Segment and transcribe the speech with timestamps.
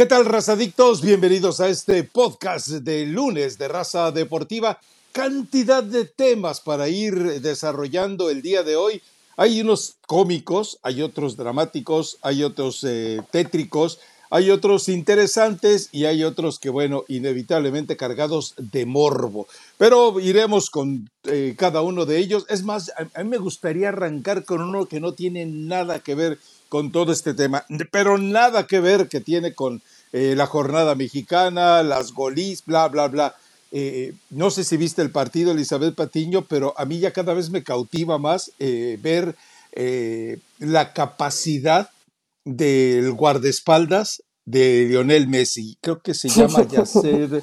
[0.00, 1.02] ¿Qué tal, razadictos?
[1.02, 4.80] Bienvenidos a este podcast de lunes de Raza Deportiva.
[5.12, 9.02] Cantidad de temas para ir desarrollando el día de hoy.
[9.36, 14.00] Hay unos cómicos, hay otros dramáticos, hay otros eh, tétricos,
[14.30, 19.48] hay otros interesantes y hay otros que, bueno, inevitablemente cargados de morbo.
[19.76, 22.46] Pero iremos con eh, cada uno de ellos.
[22.48, 26.38] Es más, a, mí me gustaría arrancar con uno que no tiene nada que ver
[26.70, 29.82] con todo este tema, pero nada que ver que tiene con
[30.14, 33.34] eh, la jornada mexicana, las golis, bla, bla, bla.
[33.72, 37.50] Eh, no sé si viste el partido, Elizabeth Patiño, pero a mí ya cada vez
[37.50, 39.36] me cautiva más ver
[40.58, 41.90] la capacidad
[42.44, 45.76] del guardaespaldas de Lionel Messi.
[45.80, 47.42] Creo que se llama Yacer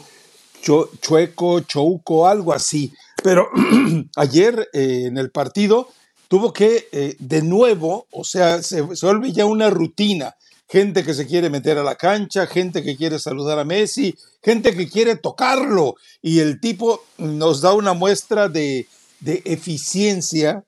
[0.62, 2.94] Chueco, Chouco, algo así.
[3.24, 3.50] Pero
[4.16, 5.90] ayer eh, en el partido
[6.28, 10.36] tuvo que eh, de nuevo, o sea, se, vuelve ya una rutina.
[10.70, 14.14] Gente que se quiere meter a la cancha, gente que quiere saludar a Messi,
[14.44, 15.96] gente que quiere tocarlo.
[16.22, 18.86] Y el tipo nos da una muestra de,
[19.22, 20.66] de eficiencia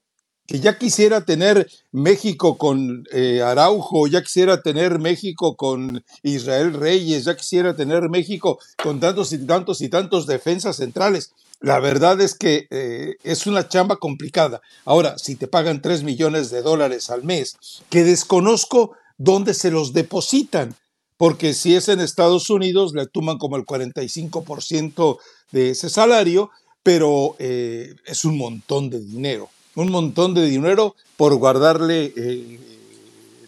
[0.50, 7.26] que ya quisiera tener México con eh, Araujo, ya quisiera tener México con Israel Reyes,
[7.26, 11.34] ya quisiera tener México con tantos y tantos y tantos defensas centrales.
[11.60, 14.62] La verdad es que eh, es una chamba complicada.
[14.86, 17.58] Ahora, si te pagan 3 millones de dólares al mes,
[17.90, 20.76] que desconozco dónde se los depositan,
[21.18, 25.18] porque si es en Estados Unidos, le toman como el 45%
[25.52, 26.50] de ese salario,
[26.82, 32.60] pero eh, es un montón de dinero un montón de dinero por guardarle eh,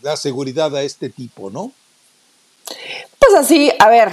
[0.02, 1.72] la seguridad a este tipo, ¿no?
[3.20, 4.12] Pues así, a ver,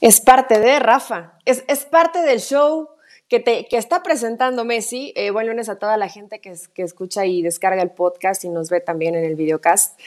[0.00, 2.88] es parte de Rafa, es, parte del show
[3.32, 5.14] que, te, que está presentando Messi.
[5.16, 8.50] Eh, buen lunes a toda la gente que, que, escucha y descarga el podcast y
[8.50, 9.98] nos ve también en el videocast.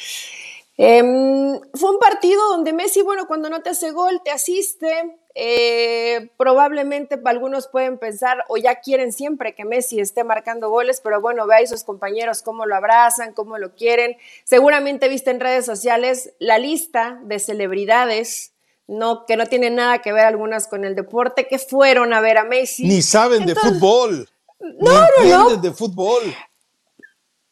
[0.78, 6.30] Em, fue un partido donde Messi, bueno, cuando no te hace gol, te asiste, eh,
[6.38, 11.48] probablemente algunos pueden pensar o ya quieren siempre que Messi esté marcando goles, pero bueno,
[11.48, 14.18] ve a sus compañeros cómo lo abrazan, cómo lo quieren.
[14.44, 18.55] Seguramente viste en redes sociales la lista de celebridades
[18.88, 22.38] no, que no tienen nada que ver algunas con el deporte, que fueron a ver
[22.38, 22.84] a Messi.
[22.84, 24.30] Ni saben de fútbol.
[24.60, 25.58] No, no.
[25.58, 26.24] de fútbol.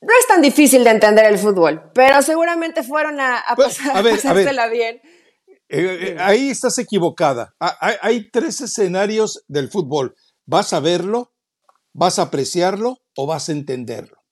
[0.01, 5.01] No es tan difícil de entender el fútbol, pero seguramente fueron a, pues, pasársela bien.
[5.69, 7.55] Eh, eh, ahí estás equivocada.
[7.59, 10.13] Hay, tres escenarios del fútbol.
[10.45, 11.33] ¿Vas a verlo?
[11.93, 12.99] ¿Vas a apreciarlo?
[13.15, 14.22] ¿O vas a entenderlo?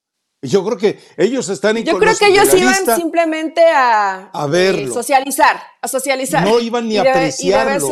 [0.41, 4.90] Yo creo que ellos están Yo creo que ellos iban simplemente a, a verlo.
[4.90, 6.44] Eh, socializar, a socializar.
[6.44, 7.90] No iban ni a apreciarlo.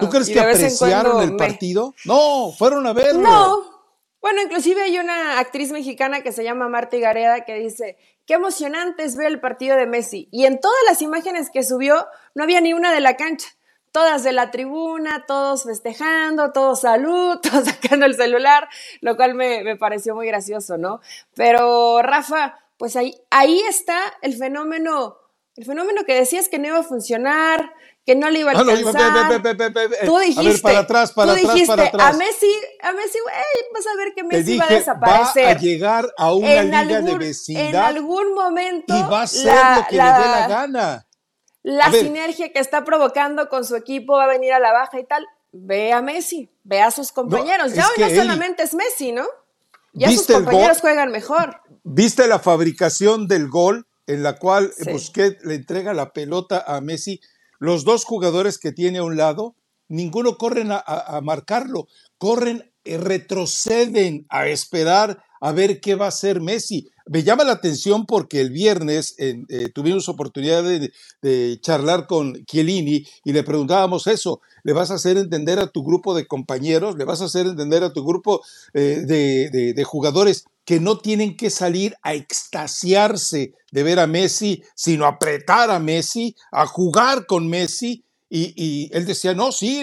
[0.00, 1.94] ¿Tú crees que apreciaron el partido?
[2.04, 3.20] No, fueron a verlo.
[3.20, 3.80] No.
[4.22, 7.96] Bueno, inclusive hay una actriz mexicana que se llama Marta Gareda que dice,
[8.26, 10.28] qué emocionante es ver el partido de Messi.
[10.30, 13.48] Y en todas las imágenes que subió, no había ni una de la cancha.
[13.92, 18.68] Todas de la tribuna, todos festejando, todos salud, todos sacando el celular,
[19.00, 21.00] lo cual me, pareció muy gracioso, ¿no?
[21.34, 25.16] Pero Rafa, pues ahí, ahí está el fenómeno,
[25.56, 27.72] el fenómeno que decías que no iba a funcionar,
[28.06, 29.42] que no le iba a alcanzar.
[30.04, 32.14] tú dijiste, a ver, para atrás, para atrás, dijiste, para atrás.
[32.14, 32.52] A Messi,
[32.82, 33.34] a Messi, güey,
[33.74, 35.44] vas a ver que Messi va a desaparecer.
[35.44, 37.68] Va a llegar a una liga de vecindad.
[37.68, 38.96] En algún momento.
[38.96, 41.06] Y va a ser lo que le dé la gana.
[41.62, 45.04] La sinergia que está provocando con su equipo va a venir a la baja y
[45.04, 45.26] tal.
[45.52, 47.74] Ve a Messi, ve a sus compañeros.
[47.74, 49.26] ya hoy no solamente es Messi, ¿no?
[49.92, 51.60] Ya sus compañeros juegan mejor.
[51.82, 57.20] ¿Viste la fabricación del gol en la cual Busquets le entrega la pelota a Messi?
[57.58, 59.54] Los dos jugadores que tiene a un lado,
[59.88, 66.40] ninguno corren a, marcarlo, corren, eh, retroceden a esperar a ver qué va a hacer
[66.40, 66.88] Messi.
[67.10, 69.34] Me llama la atención porque el viernes eh,
[69.74, 75.58] tuvimos oportunidad de, charlar con Chiellini y le preguntábamos eso, ¿le vas a hacer entender
[75.58, 78.42] a tu grupo de compañeros, le vas a hacer entender a tu grupo
[78.74, 85.04] eh, de, jugadores que no tienen que salir a extasiarse de ver a Messi, sino
[85.04, 88.04] apretar a Messi, a jugar con Messi?
[88.28, 89.82] Y, y él decía, no, sí,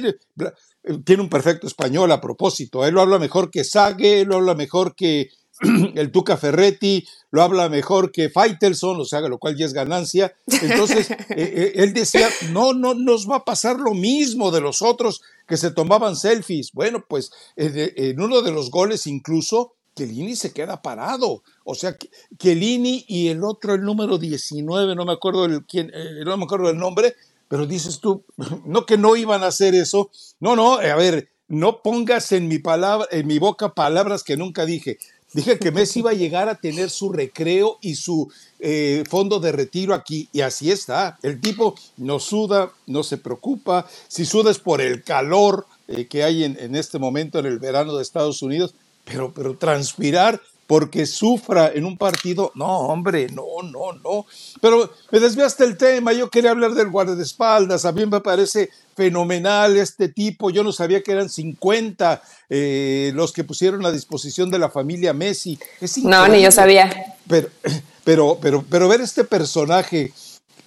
[1.03, 4.55] tiene un perfecto español a propósito, él lo habla mejor que Sague, él lo habla
[4.55, 5.27] mejor que
[5.95, 10.35] el Tuca Ferretti lo habla mejor que Faitelson, o sea, lo cual ya es ganancia.
[10.61, 14.81] Entonces, eh, eh, él decía, no, no nos va a pasar lo mismo de los
[14.81, 16.71] otros que se tomaban selfies.
[16.73, 21.43] Bueno, pues en uno de los goles incluso, Chiellini se queda parado.
[21.63, 21.97] O sea,
[22.37, 26.45] Chiellini y el otro, el número 19, no me acuerdo el, quién, eh, no me
[26.45, 27.15] acuerdo del nombre,
[27.47, 28.23] pero dices tú,
[28.65, 30.11] no que no iban a hacer eso.
[30.39, 34.65] No, no, a ver, no pongas en mi palabra, en mi boca palabras que nunca
[34.65, 34.99] dije
[35.37, 38.27] Dije que Messi iba a llegar a tener su recreo y su
[38.59, 41.19] eh, fondo de retiro aquí, y así está.
[41.21, 43.87] El tipo no suda, no se preocupa.
[44.07, 47.95] Si suda es por el calor eh, que hay en, este momento en el verano
[47.95, 48.73] de Estados Unidos,
[49.03, 52.51] pero, pero transpirar porque sufra en un partido.
[52.53, 54.25] No, hombre, no, no, no.
[54.61, 56.11] Pero me desviaste el tema.
[56.11, 57.85] Yo quería hablar del guardaespaldas.
[57.85, 60.49] A mí me parece fenomenal este tipo.
[60.49, 65.13] Yo no sabía que eran 50 eh, los que pusieron a disposición de la familia
[65.13, 65.57] Messi.
[66.03, 67.15] no, ni yo sabía.
[67.27, 67.47] Pero,
[68.03, 70.11] pero, pero, pero ver este personaje.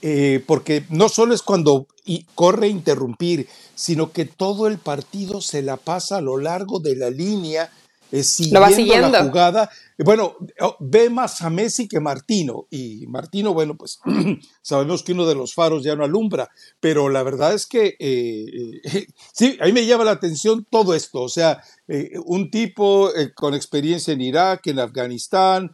[0.03, 1.87] Eh, porque no solo es cuando
[2.35, 6.96] corre a interrumpir, sino que todo el partido se la pasa a lo largo de
[6.96, 7.70] la línea
[8.12, 9.71] siguiendo, la jugada.
[9.99, 10.37] Bueno,
[10.81, 12.67] ve más a Messi que Martino.
[12.71, 14.01] Y Martino, bueno, pues
[14.62, 16.49] sabemos que uno de los faros ya no alumbra,
[16.81, 20.95] pero la verdad es que eh, eh, sí, a mí me llama la atención todo
[20.95, 21.23] esto.
[21.23, 25.71] O sea, eh, un tipo con experiencia en Irak, en Afganistán,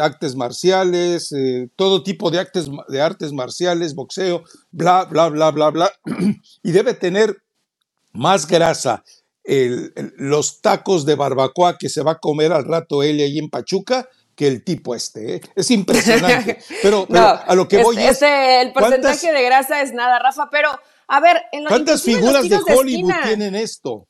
[0.00, 1.34] artes marciales,
[1.76, 5.92] todo tipo de, artes, de artes marciales, boxeo, bla, bla, bla, bla, bla.
[6.62, 7.42] y debe tener
[8.12, 9.02] más grasa
[9.44, 14.08] los tacos de barbacoa que se va a comer al rato él ahí en Pachuca
[14.34, 15.36] que el tipo este.
[15.36, 15.40] ¿eh?
[15.54, 16.58] Es impresionante.
[16.82, 18.20] Pero, a lo que voy es.
[18.22, 20.70] el porcentaje de grasa es nada, Rafa, pero
[21.06, 24.08] a ver, en ¿cuántas figuras de Hollywood tienen esto?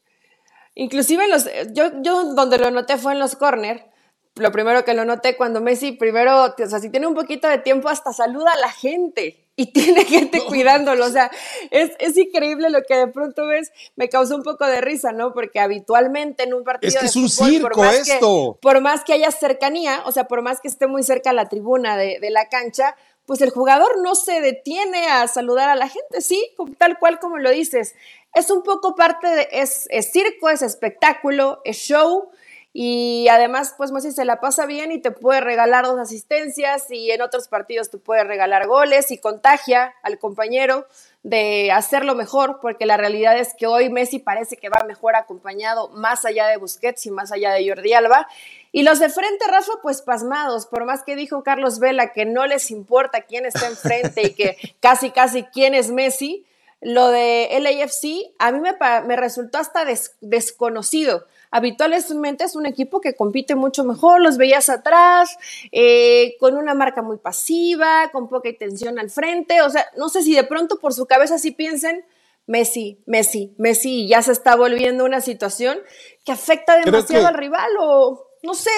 [0.75, 3.87] Inclusive en los, yo, yo donde lo noté fue en los corner.
[4.37, 7.59] Lo primero que lo noté cuando Messi, primero, o sea, si tiene un poquito de
[7.59, 11.07] tiempo, hasta saluda a la gente y tiene gente cuidándolo.
[11.07, 11.31] O sea,
[11.71, 13.73] es, es, increíble lo que de pronto ves.
[13.95, 15.33] Me causó un poco de risa, ¿no?
[15.33, 16.89] Porque habitualmente en un partido.
[16.89, 18.59] Es que es un circo esto.
[18.61, 21.97] por más que haya cercanía, o sea, por más que esté muy cerca la tribuna
[21.97, 22.97] de, de, la cancha,
[23.27, 26.45] pues el jugador no se detiene a saludar a la gente, sí,
[26.79, 27.95] tal cual como lo dices.
[28.35, 29.49] Es un poco parte de.
[29.53, 32.31] Es, es circo, es espectáculo, es show
[32.76, 37.12] y además, pues Messi se la pasa bien y te puede regalar dos asistencias y
[37.12, 40.85] en otros partidos te puede regalar goles y contagia al compañero
[41.23, 45.88] de hacerlo mejor, porque la realidad es que hoy Messi parece que va mejor acompañado
[45.91, 48.26] más allá de Busquets y más allá de Jordi Alba.
[48.73, 52.44] Y los de frente, Rafa, pues pasmados, por más que dijo Carlos Vela que no
[52.44, 56.44] les importa quién está enfrente y que casi, casi quién es Messi,
[56.81, 58.75] lo de LAFC a mí me,
[59.06, 59.87] me resultó hasta
[60.20, 61.25] desconocido
[61.55, 65.39] habitualmente es un equipo que compite mucho mejor, los veías atrás,
[65.71, 70.23] eh, con una marca muy pasiva, con poca intención al frente, o sea, no sé
[70.23, 72.05] si de pronto por su cabeza sí piensen,
[72.49, 75.79] Messi, Messi, Messi, ya se está volviendo una situación
[76.25, 78.71] que afecta demasiado al rival o no sé,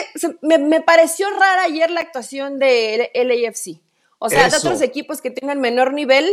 [0.42, 3.80] me, pareció rara ayer la actuación de LAFC.
[4.18, 6.26] O sea, de otros equipos que tengan menor nivel,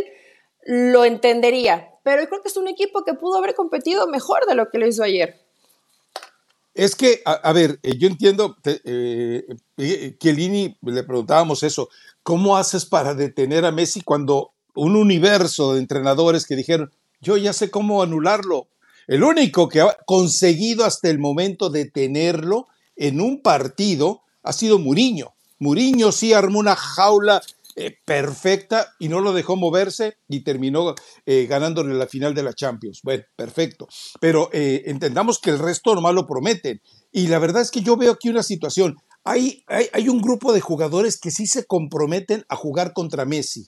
[0.65, 1.89] lo entendería.
[2.03, 4.77] Pero yo creo que es un equipo que pudo haber competido mejor de lo que
[4.77, 5.43] lo hizo ayer.
[6.73, 9.45] Es que, a, ver, eh, yo entiendo, eh,
[9.77, 11.89] eh, Chiellini, le preguntábamos eso,
[12.23, 16.91] ¿cómo haces para detener a Messi cuando un universo de entrenadores que dijeron,
[17.21, 18.69] yo ya sé cómo anularlo?
[19.05, 25.33] El único que ha conseguido hasta el momento detenerlo en un partido ha sido Muriño.
[25.59, 27.41] Muriño sí armó una jaula
[27.75, 30.93] eh, perfecta y no lo dejó moverse y terminó
[31.25, 32.99] eh, ganándole la final de la Champions.
[33.03, 33.87] Bueno, perfecto.
[34.19, 36.81] Pero eh, entendamos que el resto normal lo prometen.
[37.11, 38.97] Y la verdad es que yo veo aquí una situación.
[39.23, 43.67] Hay, hay, hay un grupo de jugadores que sí se comprometen a jugar contra Messi.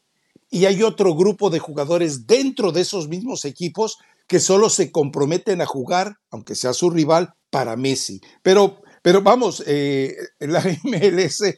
[0.51, 3.97] Y hay otro grupo de jugadores dentro de esos mismos equipos
[4.27, 8.21] que solo se comprometen a jugar, aunque sea su rival, para Messi.
[8.43, 9.63] Pero, pero vamos,
[10.39, 11.55] la MLS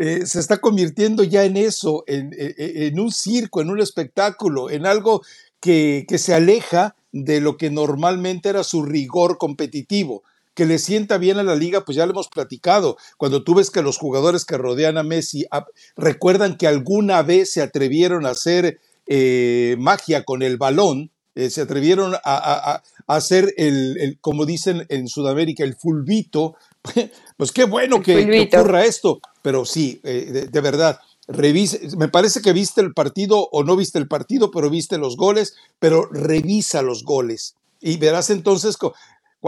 [0.00, 5.22] eh, se está convirtiendo ya en eso, en, un circo, en un espectáculo, en algo
[5.60, 10.22] que, se aleja de lo que normalmente era su rigor competitivo
[10.54, 12.96] que le sienta bien a la liga, pues ya lo hemos platicado.
[13.16, 17.52] Cuando tú ves que los jugadores que rodean a Messi ah, recuerdan que alguna vez
[17.52, 24.18] se atrevieron a hacer eh, magia con el balón, eh, se atrevieron a, hacer el,
[24.20, 26.56] como dicen en Sudamérica, el fulbito,
[27.38, 32.52] pues qué bueno que, ocurra esto, pero sí, eh, de, verdad, revise, me parece que
[32.52, 37.04] viste el partido o no viste el partido, pero viste los goles, pero revisa los
[37.04, 37.54] goles.
[37.80, 38.76] Y verás entonces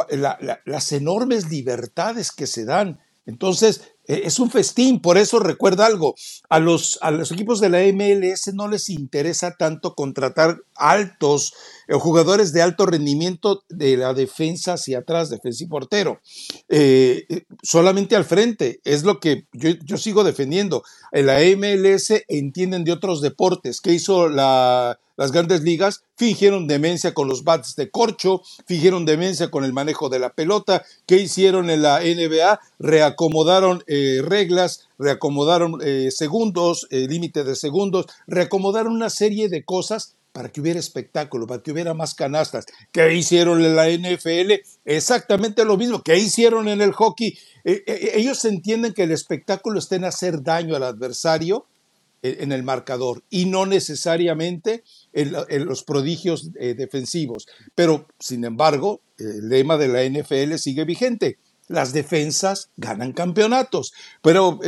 [0.08, 3.00] las enormes libertades que se dan.
[3.26, 6.14] Entonces, es un festín, por eso recuerda algo,
[6.48, 11.52] a los, a los equipos de la MLS no les interesa tanto contratar altos
[11.86, 16.20] eh, jugadores de alto rendimiento de la defensa hacia atrás, defensa y portero,
[16.68, 17.26] eh,
[17.62, 20.82] solamente al frente, es lo que yo, sigo defendiendo.
[21.12, 27.12] En la MLS entienden de otros deportes, ¿qué hizo la, las grandes ligas fingieron demencia
[27.12, 30.82] con los bats de corcho, fingieron demencia con el manejo de la pelota.
[31.06, 32.58] ¿Qué hicieron en la NBA?
[32.78, 40.48] Reacomodaron eh, reglas, reacomodaron eh, segundos, límite de segundos, reacomodaron una serie de cosas para
[40.48, 42.66] que hubiera espectáculo, para que hubiera más canastas.
[42.92, 44.52] ¿Qué hicieron en la NFL?
[44.84, 46.02] Exactamente lo mismo.
[46.02, 47.38] ¿Qué hicieron en el hockey?
[47.64, 51.79] Eh, eh, ellos entienden que el espectáculo está en hacer daño al adversario eh,
[52.22, 55.32] en el marcador y no necesariamente en,
[55.64, 57.46] los prodigios defensivos.
[57.74, 61.38] Pero, sin embargo, el lema de la NFL sigue vigente.
[61.68, 63.92] Las defensas ganan campeonatos.
[64.22, 64.58] Pero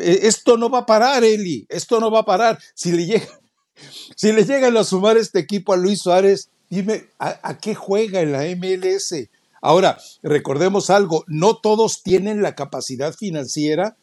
[0.00, 1.66] esto no va a parar, Eli.
[1.68, 2.58] Esto no va a parar.
[2.74, 3.40] Si le llega,
[4.16, 8.32] si le llegan a sumar este equipo a Luis Suárez, dime, ¿a, qué juega en
[8.32, 9.28] la MLS?
[9.60, 13.96] Ahora, recordemos algo, no todos tienen la capacidad financiera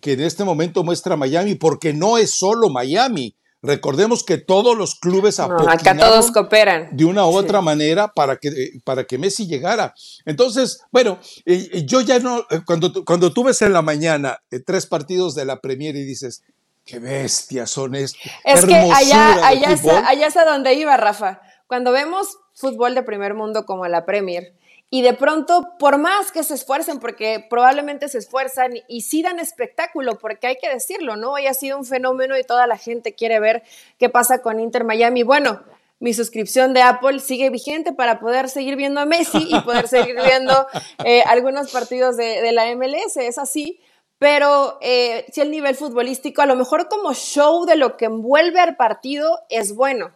[0.00, 3.36] que en este momento muestra Miami, porque no es solo Miami.
[3.62, 8.36] Recordemos que todos los clubes no, acá todos cooperan de una u otra manera para
[8.36, 8.50] que,
[8.84, 9.94] para que Messi llegara.
[10.24, 14.38] Entonces, bueno, eh, eh, yo ya no, eh, cuando, cuando tú ves en la mañana
[14.64, 16.42] tres partidos de la Premier y dices,
[16.84, 18.20] qué bestias son estos.
[18.44, 19.74] Es que allá, allá,
[20.06, 21.40] allá está donde iba, Rafa.
[21.66, 24.54] Cuando vemos fútbol de primer mundo como la Premier,
[24.88, 29.40] y de pronto, por más que se esfuercen, porque probablemente se esfuerzan y sí dan
[29.40, 31.32] espectáculo, porque hay que decirlo, ¿no?
[31.32, 33.62] Hoy ha sido un fenómeno y toda la gente quiere ver
[33.98, 35.24] qué pasa con Inter Miami.
[35.24, 35.62] Bueno,
[35.98, 40.16] mi suscripción de Apple sigue vigente para poder seguir viendo a Messi y poder seguir
[40.22, 40.66] viendo
[41.04, 43.80] eh, algunos partidos de, de la MLS, es así
[44.18, 48.60] pero eh, si el nivel futbolístico, a lo mejor como show de lo que envuelve
[48.60, 50.12] al partido es bueno,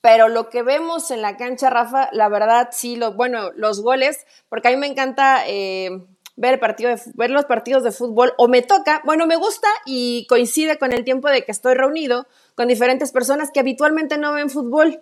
[0.00, 4.26] pero lo que vemos en la cancha, Rafa, la verdad sí, lo, bueno, los goles,
[4.48, 6.02] porque a mí me encanta eh,
[6.36, 10.78] ver, partido ver los partidos de fútbol, o me toca, bueno, me gusta y coincide
[10.78, 15.00] con el tiempo de que estoy reunido con diferentes personas que habitualmente no ven fútbol.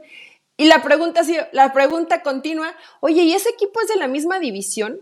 [0.57, 4.99] Y la pregunta, la pregunta continua, oye, ¿y ese equipo es de la misma división?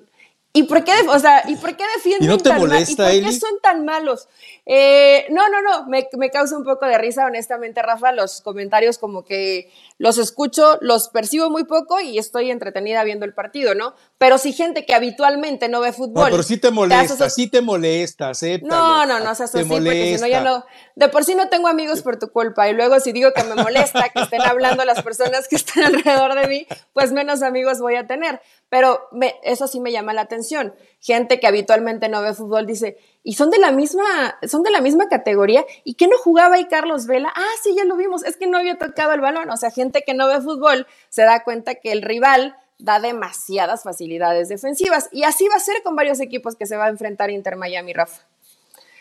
[0.56, 3.60] ¿Y por qué, o sea, ¿y por qué defienden ¿Y tan ¿Y por qué son
[3.60, 4.26] tan malos?
[4.64, 8.96] Eh, no, no, no, me, me, causa un poco de risa, honestamente, Rafa, los comentarios
[8.96, 13.94] como que los escucho, los percibo muy poco y estoy entretenida viendo el partido, ¿no?
[14.18, 16.24] Pero si gente que habitualmente no ve fútbol.
[16.24, 20.16] No, pero sí te molesta, sí te molesta, No, no, no, o sea, así, porque
[20.16, 20.64] si no ya no.
[20.96, 22.68] De por sí no tengo amigos por tu culpa.
[22.68, 26.34] Y luego si digo que me molesta que estén hablando las personas que están alrededor
[26.34, 28.40] de mí, pues menos amigos voy a tener.
[28.68, 29.08] Pero
[29.44, 30.74] eso sí me llama la atención.
[31.00, 32.98] Gente que habitualmente no ve fútbol dice,
[33.28, 35.66] y son de la misma, son de la misma categoría.
[35.82, 37.32] ¿Y qué no jugaba ahí Carlos Vela?
[37.34, 39.50] Ah, sí, ya lo vimos, es que no había tocado el balón.
[39.50, 43.82] O sea, gente que no ve fútbol se da cuenta que el rival da demasiadas
[43.82, 45.08] facilidades defensivas.
[45.10, 47.92] Y así va a ser con varios equipos que se va a enfrentar Inter Miami,
[47.92, 48.22] Rafa.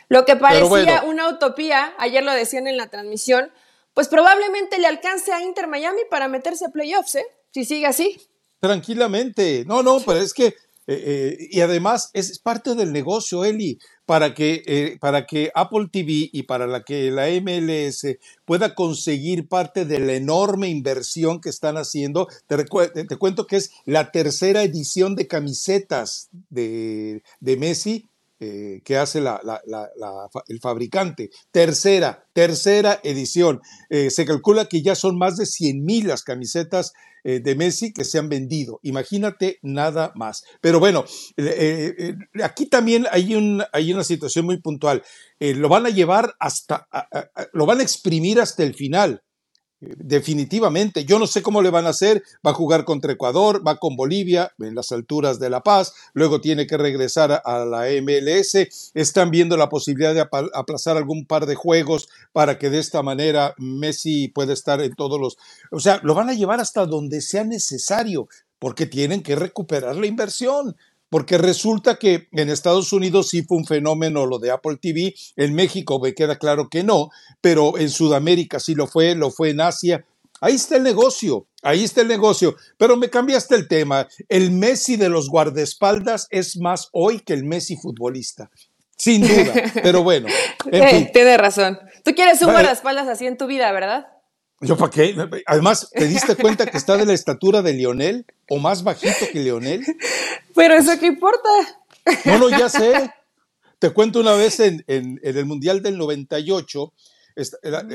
[0.10, 3.51] Lo que parecía una utopía, ayer lo decían en la transmisión,
[3.94, 7.27] pues probablemente le alcance a Inter Miami para meterse a playoffs, ¿eh?
[7.51, 8.20] Si sigue así.
[8.60, 9.65] Tranquilamente.
[9.67, 10.55] No, no, pero es que, eh,
[10.88, 16.29] eh, y además es parte del negocio, Eli, para que, eh, para que Apple TV
[16.31, 21.77] y para la que la MLS pueda conseguir parte de la enorme inversión que están
[21.77, 22.27] haciendo.
[22.47, 22.57] Te,
[23.05, 28.09] te cuento que es la tercera edición de camisetas de, de Messi
[28.45, 31.31] eh, que hace el fabricante.
[31.51, 33.59] Tercera, tercera edición.
[33.89, 37.91] Eh, se calcula que ya son más de 100 mil las camisetas eh, de Messi
[37.91, 38.79] que se han vendido.
[38.83, 40.43] Imagínate nada más.
[40.61, 41.05] Pero bueno,
[42.43, 43.35] aquí también hay,
[43.73, 45.01] hay una situación muy puntual.
[45.39, 46.87] lo van a llevar hasta,
[47.53, 49.25] lo van a exprimir hasta el final
[49.97, 51.05] definitivamente.
[51.05, 52.23] Yo no sé cómo le van a hacer.
[52.45, 56.41] Va a jugar contra Ecuador, va con Bolivia en las alturas de La Paz, luego
[56.41, 58.91] tiene que regresar a la MLS.
[58.93, 63.53] Están viendo la posibilidad de aplazar algún par de juegos para que de esta manera
[63.57, 65.37] Messi pueda estar en todos los...
[65.71, 68.27] O sea, lo van a llevar hasta donde sea necesario,
[68.59, 70.75] porque tienen que recuperar la inversión
[71.09, 75.53] porque resulta que en Estados Unidos sí fue un fenómeno lo de Apple TV, en
[75.53, 77.09] México me queda claro que no,
[77.41, 80.05] pero en Sudamérica sí lo fue, lo fue en Asia.
[80.41, 82.55] Ahí está el negocio, ahí está el negocio.
[82.77, 84.07] Pero me cambiaste el tema.
[84.27, 88.50] El Messi de los guardaespaldas es más hoy que el Messi futbolista.
[88.97, 90.27] Sin duda, pero bueno.
[90.71, 91.79] En Tienes razón.
[92.03, 94.07] Tú quieres un guardaespaldas así en tu vida, ¿verdad?
[94.62, 95.15] ¿Yo para qué?
[95.47, 99.39] Además, ¿te diste cuenta que está de la estatura de Lionel o más bajito que
[99.39, 99.83] Lionel?
[100.55, 101.49] Pero eso qué importa.
[102.25, 103.11] No, no, ya sé.
[103.79, 106.93] Te cuento una vez en, el Mundial del 98,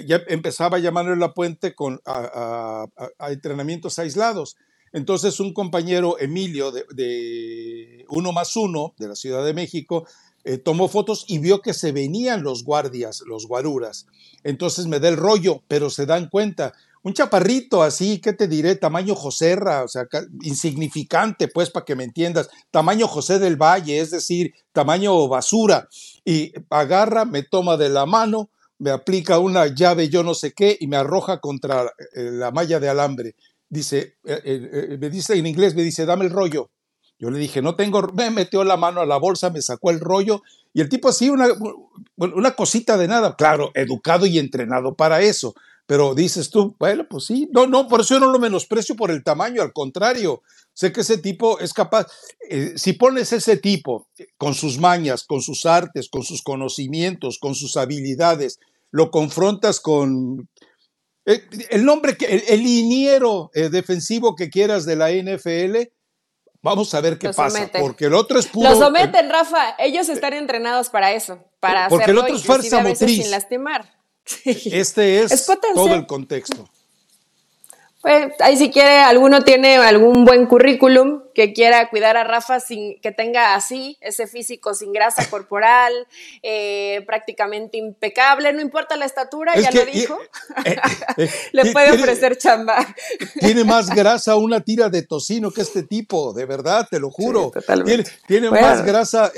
[0.07, 2.87] ya empezaba a llamarle la puente con, a,
[3.29, 4.57] entrenamientos aislados.
[4.93, 10.07] Entonces un compañero, Emilio, de, de, Uno más Uno, de la Ciudad de México,
[10.43, 14.07] eh, tomó fotos y vio que se venían los guardias, los guaruras.
[14.43, 18.77] Entonces me da el rollo, pero se dan cuenta, un chaparrito así, ¿qué te diré?
[18.77, 20.07] Tamaño Joserra, o sea,
[20.43, 22.51] insignificante, pues, para que me entiendas.
[22.71, 25.89] Tamaño José del Valle, es decir, tamaño basura.
[26.25, 30.77] Y agarra, me toma de la mano, me aplica una llave yo no sé qué
[30.79, 33.35] y me arroja contra eh, la malla de alambre.
[33.69, 36.71] Dice, eh, eh, me dice en inglés, me dice, dame el rollo.
[37.19, 40.01] Yo le dije, no tengo, me metió la mano a la bolsa, me sacó el
[40.01, 40.43] rollo
[40.73, 41.49] y el tipo así, una,
[42.17, 45.55] una cosita de nada, claro, educado y entrenado para eso.
[45.91, 49.11] Pero dices tú, bueno, pues sí, no, no, por eso yo no lo menosprecio por
[49.11, 50.41] el tamaño, al contrario,
[50.73, 52.07] sé que ese tipo es capaz,
[52.49, 54.07] eh, si pones ese tipo
[54.39, 58.61] con sus mañas, con sus artes, con sus conocimientos, con sus habilidades,
[58.93, 60.49] lo confrontas con
[61.27, 65.91] eh, el nombre, que el, el liniero eh, defensivo que quieras de la NFL,
[66.63, 68.69] Vamos a ver qué pasa, porque el otro es puro.
[68.69, 69.77] Lo someten, Rafa.
[69.79, 73.23] Ellos están entrenados para eso, para porque el otro es fuerza motriz.
[73.23, 74.00] sin lastimar.
[74.45, 76.69] Este es, todo el contexto.
[78.03, 82.99] Pues ahí si quiere, alguno tiene algún buen currículum que quiera cuidar a Rafa sin
[83.01, 85.93] que tenga así, ese físico sin grasa corporal,
[86.43, 90.19] eh, prácticamente impecable, no importa la estatura, ya lo dijo,
[90.65, 90.77] eh,
[91.19, 92.87] eh, le puede ofrecer chamba.
[93.39, 97.53] Tiene más grasa una tira de tocino que este tipo, de verdad, te lo juro.
[98.27, 99.31] tiene, más grasa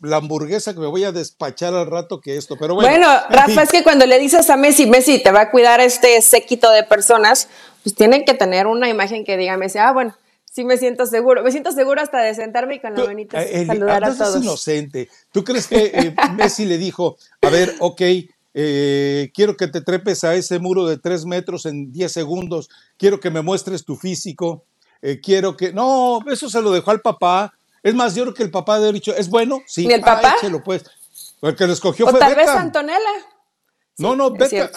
[0.00, 2.88] la hamburguesa que me voy a despachar al rato que esto, pero bueno.
[2.88, 6.20] Bueno, Rafa, es que cuando le dices a Messi, Messi te va a cuidar este
[6.22, 7.48] séquito de personas,
[7.86, 10.12] pues tienen que tener una imagen que diga Messi, ah, bueno,
[10.50, 11.44] sí me siento seguro.
[11.44, 14.34] Me siento seguro hasta de sentarme y con la manita eh, saludar a todos.
[14.34, 15.08] Es inocente.
[15.30, 18.02] ¿Tú crees que eh, Messi le dijo, a ver, ok,
[18.54, 23.20] eh, quiero que te trepes a ese muro de tres metros en diez segundos, quiero
[23.20, 24.64] que me muestres tu físico,
[25.22, 25.72] quiero que...
[25.72, 28.92] No, eso se lo dejó al papá es más, yo creo que el papá de
[28.92, 29.62] dicho, ¿es bueno?
[29.64, 29.86] Sí.
[29.86, 30.34] ¿Y el papá?
[30.42, 30.82] Ah, pues.
[31.40, 32.98] El que lo escogió o fue tal vez Antonella.
[33.98, 34.72] No, no, Beca.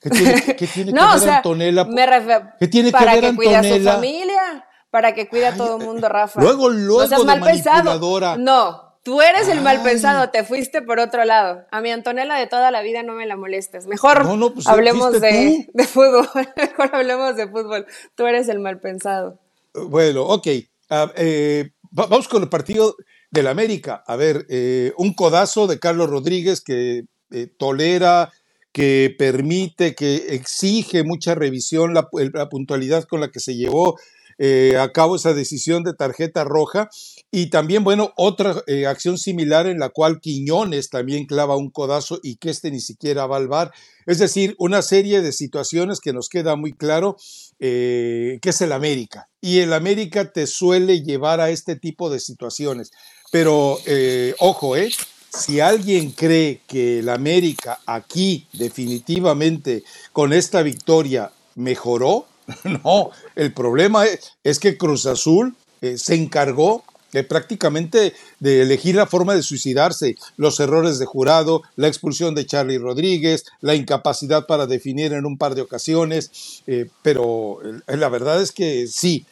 [0.00, 1.84] ¿Qué tiene, qué tiene no, que ver Antonella?
[1.84, 5.46] Me refiero, ¿Qué tiene para que, ver que cuide a su familia, para que cuide
[5.46, 6.40] a todo el mundo, Rafa.
[6.40, 8.36] Luego, luego no seas mal Pensado.
[8.38, 11.66] No, tú eres el mal pensado, te fuiste por otro lado.
[11.70, 13.86] A mi Antonella de toda la vida no me la molestes.
[13.86, 16.28] Mejor pues, hablemos de, de, fútbol.
[16.56, 17.86] Mejor hablemos de fútbol.
[18.14, 19.38] Tú eres el mal pensado.
[19.74, 20.46] Bueno, ok.
[20.90, 22.96] Uh, eh, Vamos con el partido
[23.30, 24.02] del América.
[24.06, 28.32] A ver, eh, un codazo de Carlos Rodríguez que eh, tolera,
[28.72, 32.08] que permite, que exige mucha revisión, la,
[32.48, 33.98] puntualidad con la que se llevó
[34.38, 36.88] eh, a cabo esa decisión de tarjeta roja.
[37.30, 42.36] Y también, bueno, otra acción similar en la cual Quiñones también clava un codazo y
[42.36, 43.72] que este ni siquiera va al bar.
[44.06, 47.16] Es decir, una serie de situaciones que nos queda muy claro
[47.58, 52.90] que es el América y el América te suele llevar a este tipo de situaciones.
[53.30, 54.90] Pero eh, ojo, ¿eh?
[55.30, 62.26] Si alguien cree que el América aquí definitivamente con esta victoria mejoró,
[62.64, 69.06] no, el problema es, que Cruz Azul eh, se encargó de prácticamente de elegir la
[69.06, 74.66] forma de suicidarse, los errores de jurado, la expulsión de Charlie Rodríguez, la incapacidad para
[74.66, 79.24] definir en un par de ocasiones, eh, pero eh, la verdad es que sí,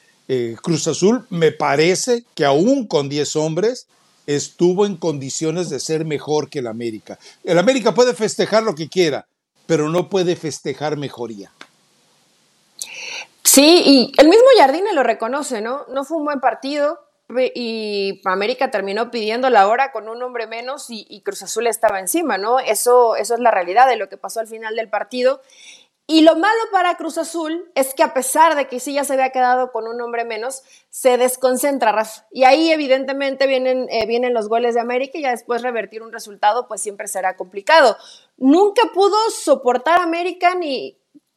[0.61, 3.87] Cruz Azul me parece que aún con 10 hombres
[4.27, 7.19] estuvo en condiciones de ser mejor que el América.
[7.45, 9.27] El América puede festejar lo que quiera,
[9.67, 11.53] pero no puede festejar mejoría.
[13.43, 15.87] Sí, y el mismo Jardine lo reconoce, ¿no?
[15.89, 20.87] No fue un buen partido, y América terminó pidiendo la hora con un hombre menos
[20.89, 22.61] y, Cruz Azul estaba encima, ¿no?
[22.61, 25.41] Eso, eso es la realidad de lo que pasó al final del partido.
[26.09, 29.15] Y lo malo para Cruz Azul es que a pesar de que sí ya se
[29.15, 32.27] había quedado con un hombre menos, se desconcentra, Rafa.
[32.31, 36.13] Y ahí evidentemente vienen, eh, vienen los goles de América y ya después revertir un
[36.13, 37.97] resultado pues siempre será complicado.
[38.37, 40.97] Nunca pudo soportar América ni,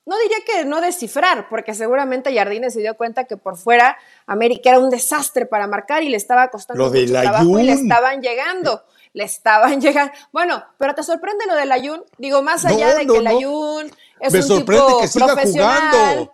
[0.10, 4.72] no diría que no descifrar, porque seguramente Jardines se dio cuenta que por fuera América
[4.72, 8.22] era un desastre para marcar y le estaba costando lo mucho trabajo y le estaban
[8.22, 8.84] llegando.
[9.14, 10.12] Le estaban llegando.
[10.32, 12.04] Bueno, pero te sorprende lo del Ayun.
[12.18, 16.32] Digo, más allá de que el Ayun es un tipo profesional.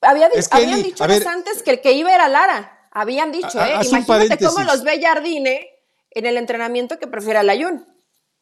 [0.00, 2.88] habían dicho antes que el que iba era Lara.
[2.90, 3.74] Habían dicho, ¿eh?
[3.84, 5.66] Imagínate cómo los ve Jardine
[6.10, 7.86] en el entrenamiento que prefiere el Ayun.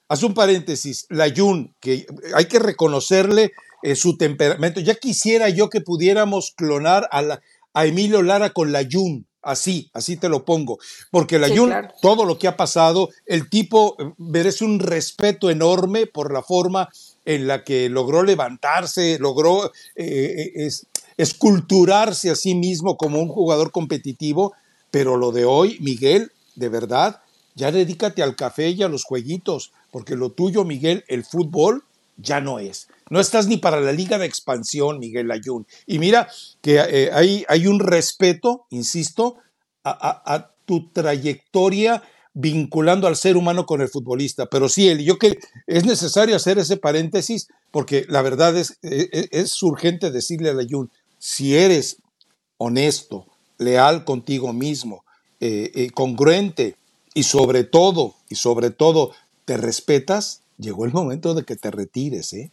[0.08, 1.06] Haz un paréntesis.
[1.08, 4.80] La Ayun, que hay que reconocerle eh, su temperamento.
[4.80, 7.38] Ya quisiera yo que pudiéramos clonar a,
[7.74, 9.26] a Emilio Lara con la Jun.
[9.42, 10.78] Así, así te lo pongo.
[11.10, 16.06] Porque la Jun, todo lo que ha pasado, el tipo eh, merece un respeto enorme
[16.06, 16.90] por la forma
[17.24, 20.68] en la que logró levantarse, logró eh,
[21.16, 24.54] esculturarse a sí mismo como un jugador competitivo.
[24.90, 27.20] Pero lo de hoy, Miguel, de verdad,
[27.54, 31.84] ya dedícate al café y a los jueguitos, porque lo tuyo, Miguel, el fútbol,
[32.16, 32.88] ya no es.
[33.08, 35.66] No estás ni para la liga de expansión, Miguel Ayun.
[35.86, 36.28] Y mira
[36.60, 39.36] que eh, hay, hay, un respeto, insisto,
[39.84, 42.02] a, tu trayectoria
[42.40, 44.46] vinculando al ser humano con el futbolista.
[44.46, 49.28] Pero sí, yo que es necesario hacer ese paréntesis porque la verdad es, es, e,
[49.30, 51.98] es urgente decirle a Ayun, si eres
[52.58, 53.26] honesto,
[53.58, 55.04] leal contigo mismo,
[55.40, 56.76] eh, eh, congruente
[57.14, 59.12] y sobre todo, y sobre todo,
[59.44, 62.50] te respetas, llegó el momento de que te retires, ¿eh?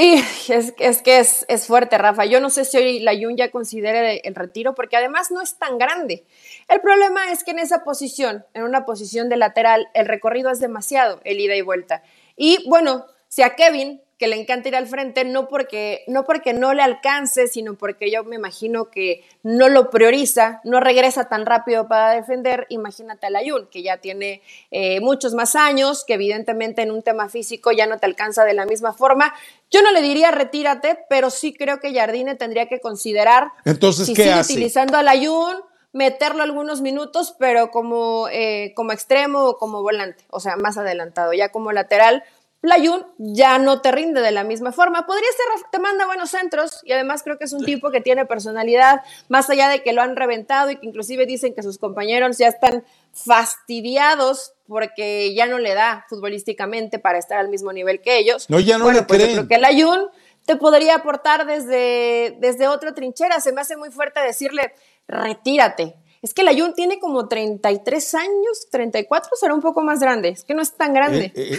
[0.48, 2.24] es, es, que es, fuerte, Rafa.
[2.24, 5.56] Yo no sé si hoy la Jun ya considere el retiro, porque además no es
[5.56, 6.24] tan grande.
[6.68, 10.58] El problema es que en esa posición, en una posición de lateral, el recorrido es
[10.58, 12.02] demasiado, el ida y vuelta.
[12.34, 16.52] Y bueno, si a Kevin que le encanta ir al frente, no porque, no porque
[16.52, 21.46] no le alcance, sino porque yo me imagino que no lo prioriza, no regresa tan
[21.46, 22.66] rápido para defender.
[22.68, 27.30] Imagínate a Layun, que ya tiene eh, muchos más años, que evidentemente en un tema
[27.30, 29.32] físico ya no te alcanza de la misma forma.
[29.70, 34.12] Yo no le diría retírate, pero sí creo que Jardine tendría que considerar Entonces, si
[34.12, 34.52] ¿qué sigue hace?
[34.52, 40.40] utilizando a Layun, meterlo algunos minutos, pero como, eh, como extremo o como volante, o
[40.40, 42.22] sea, más adelantado, ya como lateral
[42.62, 45.06] Layun ya no te rinde de la misma forma.
[45.06, 48.26] Podría ser, te manda buenos centros y además creo que es un tipo que tiene
[48.26, 52.36] personalidad, más allá de que lo han reventado y que inclusive dicen que sus compañeros
[52.36, 58.18] ya están fastidiados porque ya no le da futbolísticamente para estar al mismo nivel que
[58.18, 58.48] ellos.
[58.50, 59.36] No, ya no le pues creen.
[59.36, 60.08] Yo creo que Layun
[60.44, 63.40] te podría aportar desde, desde otra trinchera.
[63.40, 64.74] Se me hace muy fuerte decirle,
[65.08, 65.96] retírate.
[66.22, 70.28] Es que Layun tiene como 33 años, 34, será un poco más grande.
[70.28, 71.32] Es que no es tan grande.
[71.34, 71.58] Eh, eh,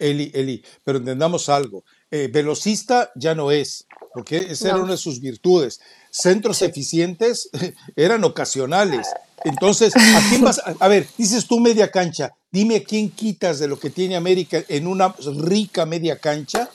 [0.00, 1.84] Eli, Eli, pero entendamos algo.
[2.10, 5.80] Eh, velocista ya no es, porque esa era una de sus virtudes.
[6.10, 7.50] Centros eficientes
[7.96, 9.06] eran ocasionales.
[9.44, 10.58] Entonces, ¿a quién vas?
[10.58, 12.32] A, a ver, dices tú media cancha.
[12.50, 16.68] Dime a quién quitas de lo que tiene América en una rica media cancha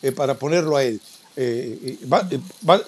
[0.00, 1.00] eh, para ponerlo a él.
[1.36, 2.28] Eh, va,
[2.68, 2.82] va,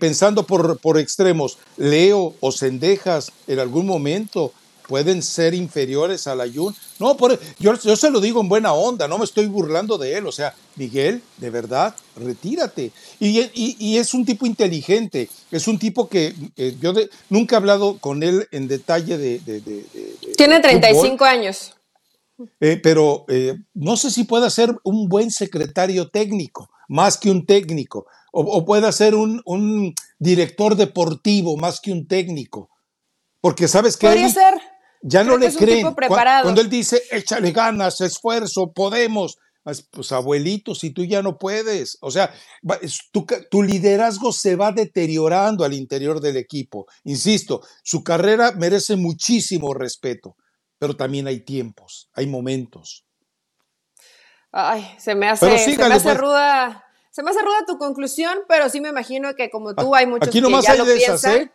[0.00, 4.52] pensando por, por extremos, Leo o Cendejas en algún momento
[4.88, 6.74] pueden ser inferiores al Ayun.
[6.98, 10.16] No, por, yo, yo, se lo digo en buena onda, no me estoy burlando de
[10.16, 10.26] él.
[10.26, 12.90] O sea, Miguel, de verdad, retírate.
[13.20, 17.54] Y, y, y es un tipo inteligente, es un tipo que eh, yo de, nunca
[17.54, 19.38] he hablado con él en detalle de...
[19.40, 19.84] de, de
[20.36, 21.28] Tiene 35 fútbol.
[21.28, 21.74] años.
[22.60, 27.44] Eh, pero eh, no sé si pueda ser un buen secretario técnico, más que un
[27.44, 32.70] técnico, o, o pueda ser un, un, director deportivo, más que un técnico.
[33.40, 34.06] Porque sabes que...
[34.06, 34.54] Podría ser
[35.02, 35.94] ya no le creen.
[35.94, 39.38] Cuando él dice, échale ganas, esfuerzo, podemos.
[39.90, 41.98] Pues abuelito, si tú ya no puedes.
[42.00, 42.32] O sea,
[43.12, 46.86] tu, tu, liderazgo se va deteriorando al interior del equipo.
[47.04, 50.36] Insisto, su carrera merece muchísimo respeto,
[50.78, 53.04] pero también hay tiempos, hay momentos.
[54.50, 56.18] Ay, se me hace, sígale, se me hace pues.
[56.18, 56.84] ruda.
[57.10, 60.28] Se me hace ruda tu conclusión, pero sí me imagino que como tú hay muchos
[60.28, 61.16] Aquí nomás que ya hay lo de piensan.
[61.16, 61.52] esas, ¿eh?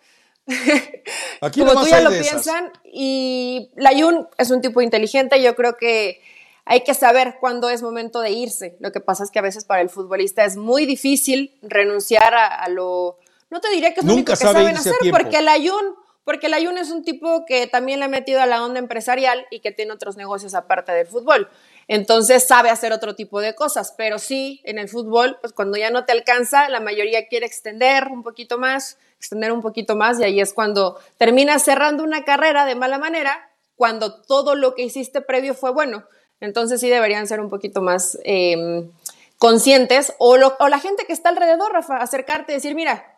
[1.41, 2.27] Aquí Como tú ya lo esas.
[2.27, 6.21] piensan, y Layun es un tipo inteligente, yo creo que
[6.65, 8.75] hay que saber cuándo es momento de irse.
[8.79, 12.47] Lo que pasa es que a veces para el futbolista es muy difícil renunciar a,
[12.47, 13.17] a lo...
[13.49, 16.77] No te diré que es lo único que sabe saben hacer, porque Layun, porque Layun
[16.77, 19.91] es un tipo que también le ha metido a la onda empresarial y que tiene
[19.91, 21.49] otros negocios aparte del fútbol.
[21.88, 25.91] Entonces sabe hacer otro tipo de cosas, pero sí, en el fútbol, pues cuando ya
[25.91, 30.25] no te alcanza, la mayoría quiere extender un poquito más, extender un poquito más y
[30.25, 35.21] ahí es cuando terminas cerrando una carrera de mala manera, cuando todo lo que hiciste
[35.21, 36.03] previo fue bueno.
[36.41, 38.89] Entonces sí deberían ser un poquito más eh,
[39.38, 43.17] conscientes o, lo, o la gente que está alrededor, Rafa, acercarte y decir, mira,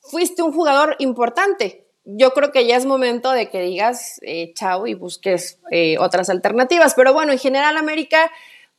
[0.00, 4.86] fuiste un jugador importante, yo creo que ya es momento de que digas eh, chao
[4.86, 6.94] y busques eh, otras alternativas.
[6.94, 8.30] Pero bueno, en general América,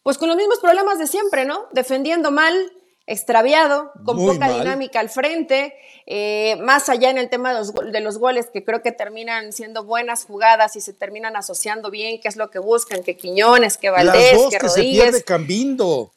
[0.01, 1.67] pues con los mismos problemas de siempre, ¿no?
[1.71, 2.73] Defendiendo mal,
[3.05, 4.59] extraviado, con Muy poca mal.
[4.59, 8.63] dinámica al frente, eh, más allá en el tema de los, de los, goles, que
[8.63, 12.59] creo que terminan siendo buenas jugadas y se terminan asociando bien, qué es lo que
[12.59, 15.03] buscan, que Quiñones, que Valdés, Las dos que, que se Rodríguez.
[15.03, 16.11] pierde Cambindo.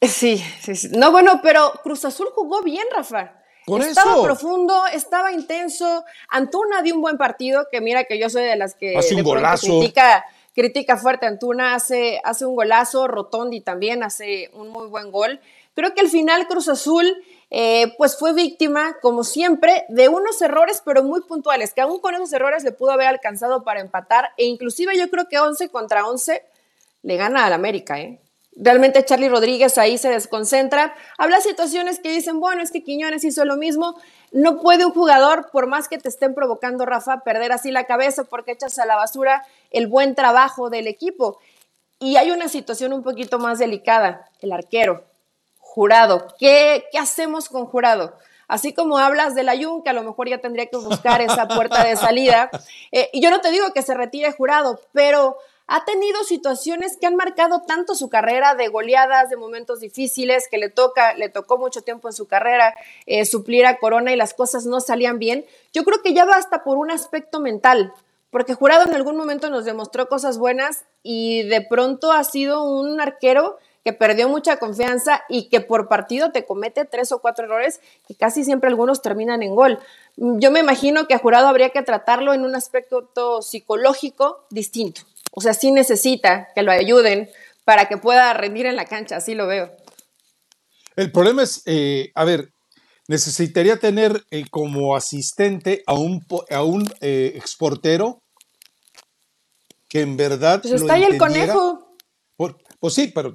[0.00, 0.88] Sí, sí, sí.
[0.92, 3.38] No, bueno, pero Cruz Azul jugó bien, Rafa.
[3.64, 4.22] Por estaba eso.
[4.24, 6.04] profundo, estaba intenso.
[6.28, 9.22] Antuna dio un buen partido, que mira que yo soy de las que Hace un
[9.22, 9.78] golazo.
[9.78, 10.24] critica,
[10.54, 11.26] critica fuerte.
[11.26, 15.40] Antuna hace, hace un golazo, Rotondi también hace un muy buen gol.
[15.74, 17.06] Creo que al final Cruz Azul
[17.50, 22.14] eh, pues fue víctima, como siempre, de unos errores, pero muy puntuales, que aún con
[22.14, 26.06] esos errores le pudo haber alcanzado para empatar, e inclusive yo creo que 11 contra
[26.06, 26.42] 11
[27.02, 28.18] le gana al América, ¿eh?
[28.54, 30.94] Realmente Charlie Rodríguez ahí se desconcentra.
[31.16, 33.98] Habla situaciones que dicen, bueno, es que Quiñones hizo lo mismo.
[34.30, 38.24] No puede un jugador, por más que te estén provocando, Rafa, perder así la cabeza
[38.24, 41.38] porque echas a la basura el buen trabajo del equipo.
[41.98, 45.04] Y hay una situación un poquito más delicada, el arquero,
[45.72, 46.26] jurado.
[46.38, 48.18] ¿Qué, qué hacemos con jurado?
[48.46, 51.82] Así como hablas del Ayun, que a lo mejor ya tendría que buscar esa puerta
[51.84, 52.50] de salida.
[52.90, 57.06] Eh, y yo no te digo que se retire jurado, pero ha tenido situaciones que
[57.06, 61.56] han marcado tanto su carrera de goleadas, de momentos difíciles, que le toca, le tocó
[61.56, 62.74] mucho tiempo en su carrera
[63.06, 65.46] eh, suplir a Corona y las cosas no salían bien.
[65.72, 67.94] Yo creo que ya basta por un aspecto mental,
[68.28, 73.00] porque Jurado en algún momento nos demostró cosas buenas y de pronto ha sido un
[73.00, 77.80] arquero que perdió mucha confianza y que por partido te comete tres o cuatro errores
[78.08, 79.78] y casi siempre algunos terminan en gol.
[80.16, 85.02] Yo me imagino que a Jurado habría que tratarlo en un aspecto psicológico distinto.
[85.32, 87.28] O sea, sí necesita que lo ayuden
[87.64, 89.70] para que pueda rendir en la cancha, así lo veo.
[90.94, 92.52] El problema es, eh, a ver,
[93.08, 98.22] necesitaría tener eh, como asistente a un, a un eh, exportero
[99.88, 100.60] que en verdad...
[100.62, 101.96] Pues está ahí el conejo.
[102.82, 103.32] Pues sí, pero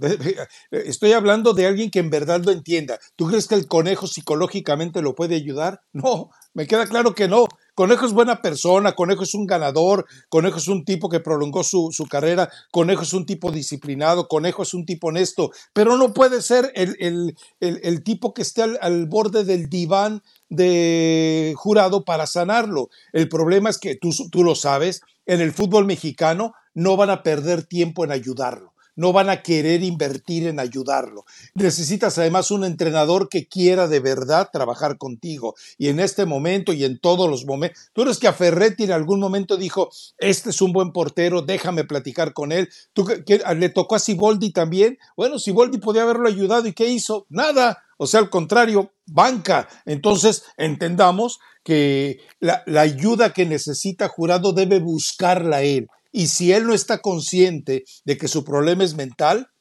[0.71, 2.99] estoy hablando de alguien que en verdad lo entienda.
[3.15, 5.79] ¿Tú crees que el conejo psicológicamente lo puede ayudar?
[5.93, 7.45] No, me queda claro que no.
[7.73, 11.89] Conejo es buena persona, Conejo es un ganador, Conejo es un tipo que prolongó su,
[12.09, 16.73] carrera, Conejo es un tipo disciplinado, Conejo es un tipo honesto, pero no puede ser
[16.75, 22.89] el, tipo que esté al, borde del diván de jurado para sanarlo.
[23.13, 27.23] El problema es que tú, tú lo sabes, en el fútbol mexicano no van a
[27.23, 31.25] perder tiempo en ayudarlo no van a querer invertir en ayudarlo.
[31.53, 35.55] Necesitas además un entrenador que quiera de verdad trabajar contigo.
[35.77, 38.91] Y en este momento y en todos los momentos, tú eres que a Ferretti en
[38.91, 42.69] algún momento dijo, este es un buen portero, déjame platicar con él.
[42.91, 43.07] ¿Tú,
[43.55, 44.97] ¿Le tocó a Siboldi también?
[45.15, 47.27] Bueno, Siboldi podía haberlo ayudado y ¿qué hizo?
[47.29, 47.83] Nada.
[47.97, 49.67] O sea, al contrario, banca.
[49.85, 56.65] Entonces, entendamos que la, la ayuda que necesita Jurado debe buscarla él y si él
[56.65, 59.51] no está consciente de que su problema es mental,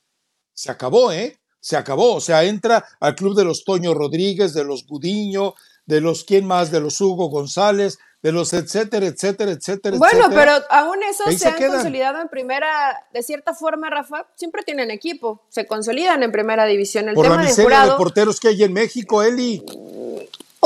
[0.55, 1.39] se acabó, ¿eh?
[1.61, 2.15] Se acabó.
[2.15, 5.53] O sea, entra al club de los Toño Rodríguez, de los Gudiño,
[5.85, 9.99] de los quién más, de los Hugo González, de los etcétera, etcétera, etcétera.
[9.99, 14.91] Bueno, pero aún eso se, han consolidado en primera, de cierta forma, Rafa, siempre tienen
[14.91, 17.11] equipo, se consolidan en primera división.
[17.11, 19.63] El Por la miseria de, de porteros que hay en México, Eli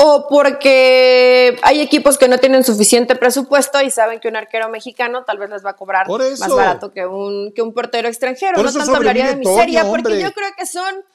[0.03, 5.23] o porque hay equipos que no tienen suficiente presupuesto y saben que un arquero mexicano
[5.23, 8.61] tal vez les va a cobrar más barato que un, que un portero extranjero.
[8.61, 11.05] no tanto hablaría de miseria, porque yo creo que son,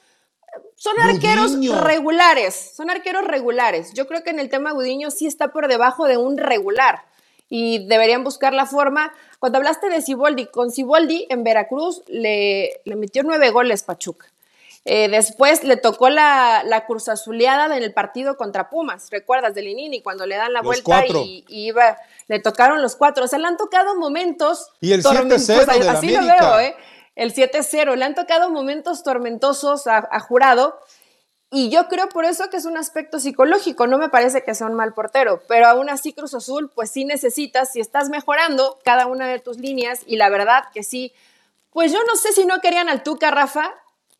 [0.75, 3.93] son arqueros regulares, son arqueros regulares.
[3.93, 7.03] Yo creo que en el tema Gudiño sí está por debajo de un regular
[7.49, 9.11] y deberían buscar la forma.
[9.39, 14.27] Cuando hablaste de Ciboldi, con Ciboldi en Veracruz le, le metió nueve goles Pachuca.
[14.89, 19.53] Eh, después le tocó la, la cruz azuleada en el partido contra Pumas, ¿recuerdas?
[19.53, 21.97] De Linini, cuando le dan la vuelta y, iba,
[22.29, 23.25] le tocaron los cuatro.
[23.25, 24.69] O sea, le han tocado momentos.
[24.79, 26.73] Y el 7-0 pues, Así lo veo, ¿eh?
[27.15, 27.97] El 7-0.
[27.97, 30.79] Le han tocado momentos tormentosos a, a, Jurado.
[31.51, 33.87] Y yo creo por eso que es un aspecto psicológico.
[33.87, 35.41] No me parece que sea un mal portero.
[35.49, 39.57] Pero aún así, Cruz Azul, pues sí necesitas, si estás mejorando cada una de tus
[39.57, 41.11] líneas, y la verdad que sí.
[41.71, 43.73] Pues yo no sé si no querían al Tuca, Rafa,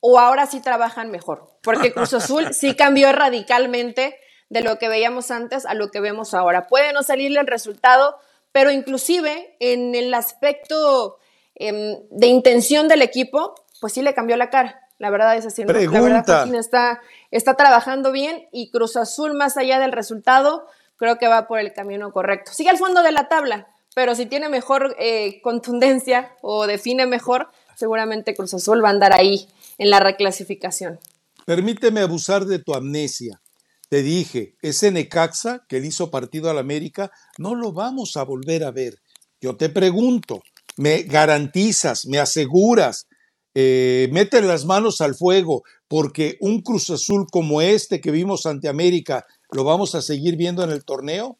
[0.09, 1.49] o ahora sí trabajan mejor?
[1.61, 4.17] Porque Cruz Azul sí cambió radicalmente
[4.47, 6.67] de lo que veíamos antes a lo que vemos ahora.
[6.67, 8.15] Puede no salirle el resultado,
[8.53, 11.17] pero inclusive en el aspecto
[11.55, 14.79] em, de intención del equipo, pues sí le cambió la cara.
[14.97, 15.65] La verdad es así.
[15.65, 21.17] La verdad, Joaquín está, está trabajando bien y Cruz Azul, más allá del resultado, creo
[21.17, 22.53] que va por el camino correcto.
[22.53, 27.49] Sigue al fondo de la tabla, pero si tiene mejor eh, contundencia o define mejor,
[27.75, 30.99] seguramente Cruz Azul va a andar ahí en la reclasificación.
[31.45, 33.41] Permíteme abusar de tu amnesia.
[33.89, 38.63] Te dije, ese Necaxa que le hizo partido al América, no lo vamos a volver
[38.63, 38.99] a ver.
[39.39, 40.43] Yo te pregunto,
[40.75, 43.07] ¿me garantizas, me aseguras,
[43.55, 48.67] eh, mete las manos al fuego porque un Cruz Azul como este que vimos ante
[48.67, 51.37] América lo vamos a seguir viendo en el torneo?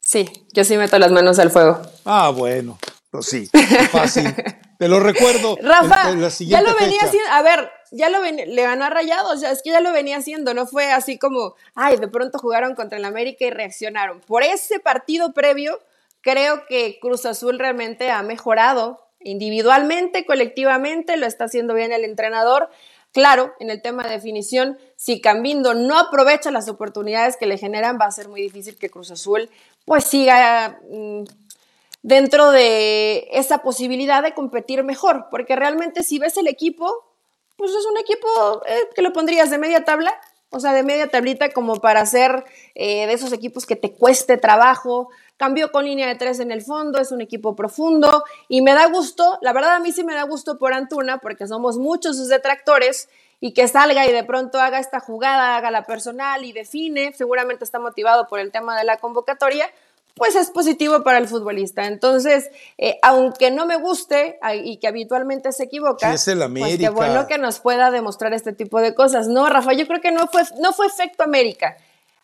[0.00, 1.80] Sí, yo sí meto las manos al fuego.
[2.04, 2.78] Ah, bueno,
[3.10, 3.48] pues sí,
[3.92, 4.34] fácil.
[4.78, 5.56] Te lo recuerdo.
[5.60, 7.30] Rafa, ya lo venía haciendo.
[7.30, 10.66] A ver, ya lo le ganó a Rayados, es que ya lo venía haciendo, no
[10.66, 14.20] fue así como, ay, de pronto jugaron contra el América y reaccionaron.
[14.20, 15.80] Por ese partido previo,
[16.20, 22.68] creo que Cruz Azul realmente ha mejorado individualmente, colectivamente, lo está haciendo bien el entrenador.
[23.12, 27.98] Claro, en el tema de definición, si Cambindo no aprovecha las oportunidades que le generan,
[27.98, 29.48] va a ser muy difícil que Cruz Azul
[29.86, 31.22] pues siga mm,
[32.06, 37.04] dentro de esa posibilidad de competir mejor, porque realmente si ves el equipo,
[37.56, 40.14] pues es un equipo eh, que lo pondrías de media tabla,
[40.50, 42.44] o sea, de media tablita como para ser
[42.76, 46.62] eh, de esos equipos que te cueste trabajo, cambió con línea de tres en el
[46.62, 50.14] fondo, es un equipo profundo y me da gusto, la verdad a mí sí me
[50.14, 53.08] da gusto por Antuna porque somos muchos sus detractores
[53.40, 57.64] y que salga y de pronto haga esta jugada, haga la personal y define, seguramente
[57.64, 59.68] está motivado por el tema de la convocatoria,
[60.16, 61.86] pues es positivo para el futbolista.
[61.86, 66.66] Entonces, eh, aunque no me guste y que habitualmente se equivoca, es el América.
[66.68, 69.28] pues qué bueno que nos pueda demostrar este tipo de cosas.
[69.28, 71.76] No, Rafa, yo creo que no fue, no fue efecto América.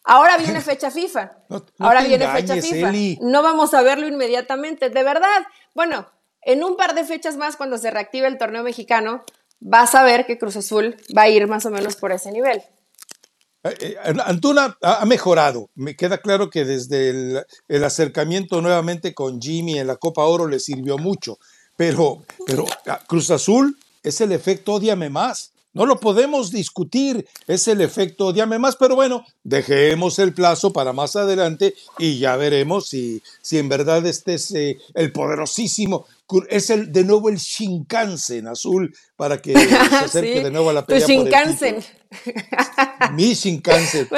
[0.05, 1.33] Ahora viene fecha FIFA.
[1.78, 2.92] Ahora viene fecha FIFA.
[3.20, 4.88] No vamos a verlo inmediatamente.
[4.88, 5.42] De verdad,
[5.74, 6.07] bueno,
[6.40, 9.22] en un par de fechas más, cuando se reactive el torneo mexicano,
[9.61, 12.62] vas a ver que Cruz Azul va a ir más o menos por ese nivel.
[13.64, 15.70] Eh, eh, Antuna ha mejorado.
[15.75, 20.59] Me queda claro que desde el, acercamiento nuevamente con Jimmy en la Copa Oro le
[20.59, 21.38] sirvió mucho.
[21.77, 25.53] Pero, pero ah, Cruz Azul es el efecto odiame más.
[25.74, 30.92] No lo podemos discutir, es el efecto odiame más, pero bueno, dejemos el plazo para
[30.92, 36.06] más adelante y ya veremos si, si en verdad este es eh, el poderosísimo,
[36.48, 40.87] es el de nuevo el Shinkansen azul para que se acerque de nuevo a la
[40.87, 41.06] pelea.
[41.06, 41.82] Tu Shinkansen.
[43.12, 44.08] Mi Shinkansen.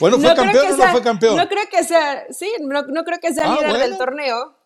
[0.00, 1.36] Bueno, ¿fue campeón o no fue campeón?
[1.36, 4.56] No creo que sea, sí, no, creo que sea ah, líder del torneo,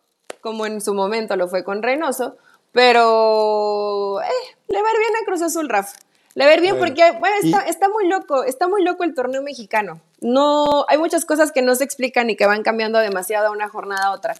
[0.41, 2.37] como en su momento lo fue con Reynoso,
[2.71, 5.95] pero eh, le va a ir bien a Cruz Azul, Rafa.
[6.35, 10.01] Le ver bien porque, bueno, está, está, muy loco, está muy loco el torneo mexicano.
[10.21, 13.67] No, hay muchas cosas que no se explican y que van cambiando demasiado de una
[13.67, 14.35] jornada a otra.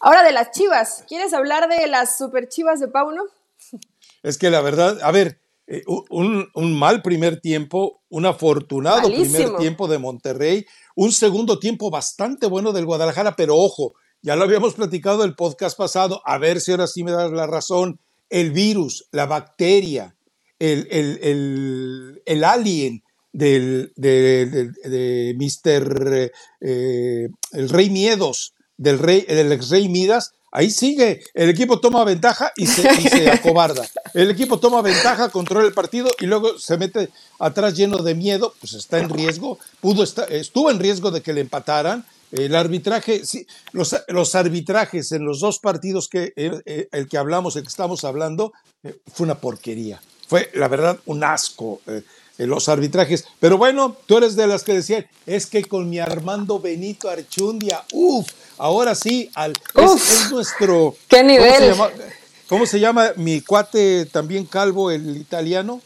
[0.00, 3.22] Ahora de las chivas, ¿quieres hablar de las super chivas de Pauno?
[4.22, 9.56] Es que la verdad, a ver, eh, un, un, mal primer tiempo, un afortunado primer
[9.56, 14.74] tiempo de Monterrey, un segundo tiempo bastante bueno del Guadalajara, pero ojo, ya lo habíamos
[14.74, 17.98] platicado el podcast pasado, a ver si ahora sí me das la razón,
[18.28, 20.14] el virus, la bacteria,
[20.60, 26.32] el, el, alien del, de, de, Mr.
[26.60, 31.22] Eh, el Rey Miedos, del, rey, del ex Rey Midas, ahí sigue.
[31.32, 33.88] El equipo toma ventaja y se, se, acobarda.
[34.12, 38.54] El equipo toma ventaja, controla el partido y luego se mete atrás lleno de miedo,
[38.60, 42.04] pues está en riesgo, pudo estar, estuvo en riesgo de que le empataran.
[42.32, 47.18] El arbitraje, sí, los, los arbitrajes en los dos partidos que eh, eh, el que
[47.18, 48.52] hablamos, el que estamos hablando,
[49.12, 52.02] fue una porquería fue la verdad un asco eh,
[52.46, 53.24] los arbitrajes.
[53.40, 57.84] Pero bueno, tú eres de las que decían, es que con mi Armando Benito Archundia,
[57.92, 60.94] uff, ahora sí, al, es, nuestro...
[61.08, 61.74] ¿Qué nivel?
[62.48, 65.82] ¿cómo se, llama, mi cuate también calvo, el italiano?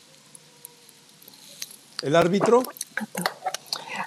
[2.02, 2.64] ¿El árbitro?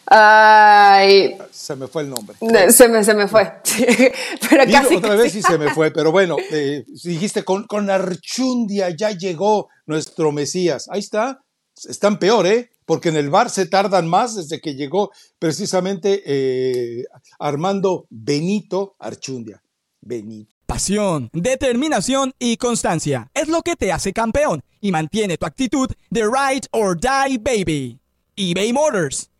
[0.09, 1.37] Ay.
[1.51, 2.37] Se me fue el nombre.
[2.71, 3.51] Se me, se me fue.
[4.49, 5.91] pero casi, otra vez y se me fue.
[5.91, 10.87] Pero bueno, eh, dijiste, con, con Archundia ya llegó nuestro Mesías.
[10.89, 11.41] Ahí está.
[11.87, 12.69] Están peor, ¿eh?
[12.85, 17.03] Porque en el bar se tardan más desde que llegó precisamente eh,
[17.37, 19.61] Armando Benito Archundia.
[19.99, 20.55] Benito.
[20.65, 26.23] Pasión, determinación y constancia es lo que te hace campeón y mantiene tu actitud de
[26.23, 27.99] ride or die baby.
[28.35, 29.29] eBay Motors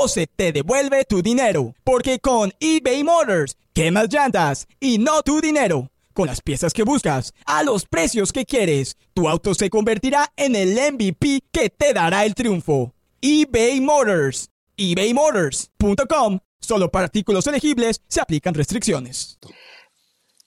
[0.00, 1.74] o se te devuelve tu dinero.
[1.84, 5.90] Porque con eBay Motors, quemas llantas y no tu dinero.
[6.14, 10.56] Con las piezas que buscas, a los precios que quieres, tu auto se convertirá en
[10.56, 12.94] el MVP que te dará el triunfo.
[13.20, 14.48] eBay Motors.
[14.78, 16.38] ebaymotors.com.
[16.60, 19.38] Solo para artículos elegibles se aplican restricciones.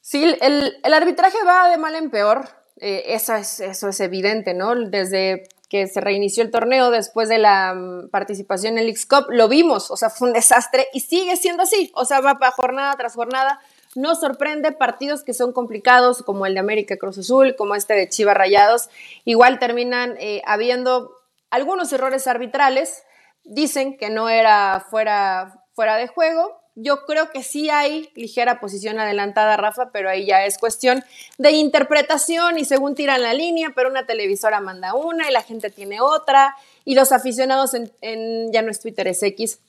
[0.02, 2.50] Sí, el, arbitraje va de mal en peor.
[2.78, 4.74] Eh, eso, es, eso es evidente, ¿no?
[4.76, 9.48] Desde que se reinició el torneo después de la mm, participación en el X-Cup, lo
[9.48, 12.94] vimos, o sea, fue un desastre y sigue siendo así, o sea, va para jornada
[12.96, 13.60] tras jornada.
[13.96, 18.08] Nos sorprende partidos que son complicados, como el de América Cruz Azul, como este de
[18.08, 18.92] Chivas Rayados,
[19.26, 21.18] igual terminan eh, habiendo
[21.50, 23.02] algunos errores arbitrales.
[23.44, 29.00] Dicen que no era fuera, fuera de juego, yo creo que sí hay ligera posición
[29.00, 31.04] adelantada, Rafa, pero ahí ya es cuestión
[31.38, 35.70] de interpretación y según tiran la línea, pero una televisora manda una y la gente
[35.70, 39.60] tiene otra y los aficionados en, ya no es Twitter, es X,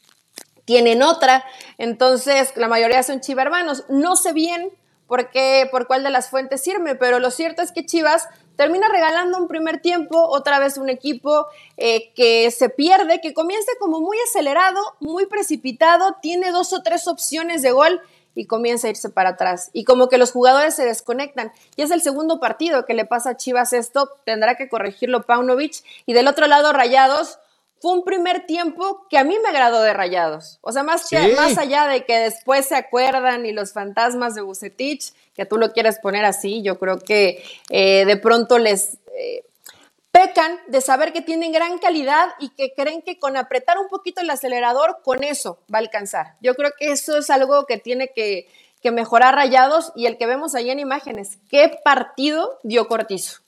[0.64, 1.44] tienen otra.
[1.76, 3.84] Entonces, la mayoría son chivermanos.
[3.88, 4.70] No sé bien
[5.07, 8.88] por qué, por cuál de las fuentes sirve, pero lo cierto es que Chivas termina
[8.88, 11.46] regalando un primer tiempo, otra vez un equipo
[11.76, 17.09] eh, que se pierde, que comienza como muy acelerado, muy precipitado, tiene dos o tres
[17.09, 18.00] opciones de gol
[18.34, 19.70] y comienza a irse para atrás.
[19.72, 21.52] Y como que los jugadores se desconectan.
[21.76, 25.82] Y es el segundo partido que le pasa a Chivas esto, tendrá que corregirlo Paunovic.
[26.07, 27.38] Y del otro lado, Rayados,
[27.85, 30.59] fue un primer tiempo que a mí me agradó de Rayados.
[30.62, 31.07] O sea, más,
[31.37, 35.70] más allá de que después se acuerdan y los fantasmas de Bucetich, que tú lo
[35.74, 38.97] quieres poner así, yo creo que eh, de pronto les...
[39.14, 39.45] Eh,
[40.12, 44.22] pecan de saber que tienen gran calidad y que creen que con apretar un poquito
[44.22, 46.37] el acelerador, con eso va a alcanzar.
[46.41, 48.49] Yo creo que eso es algo que tiene que,
[48.93, 51.39] mejorar Rayados y el que vemos ahí en imágenes.
[51.51, 53.43] ¿Qué partido dio Cortizo?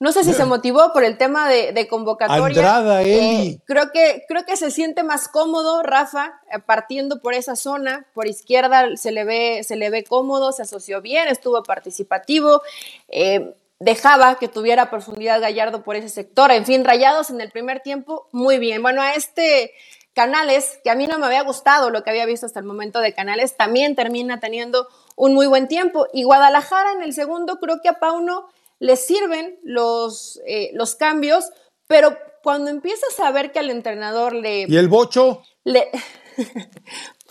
[0.00, 2.44] No sé si se motivó por el tema de, convocatoria.
[2.46, 7.56] Andrada, eh, creo, que, creo que se siente más cómodo, Rafa, eh, partiendo por esa
[7.56, 8.06] zona.
[8.14, 12.62] Por izquierda se le ve, se le ve cómodo, se asoció bien, estuvo participativo.
[13.08, 16.52] Eh, dejaba que tuviera profundidad Gallardo por ese sector.
[16.52, 18.82] En fin, rayados en el primer tiempo, muy bien.
[18.82, 19.72] Bueno, a este
[20.12, 23.00] Canales, que a mí no me había gustado lo que había visto hasta el momento
[23.00, 26.06] de Canales, también termina teniendo un muy buen tiempo.
[26.12, 28.48] Y Guadalajara en el segundo, creo que a Pauno
[28.78, 31.50] le sirven los, eh, los cambios,
[31.86, 34.66] pero cuando empiezas a ver que al entrenador le...
[34.68, 35.42] ¿Y el bocho?
[35.64, 35.90] Le,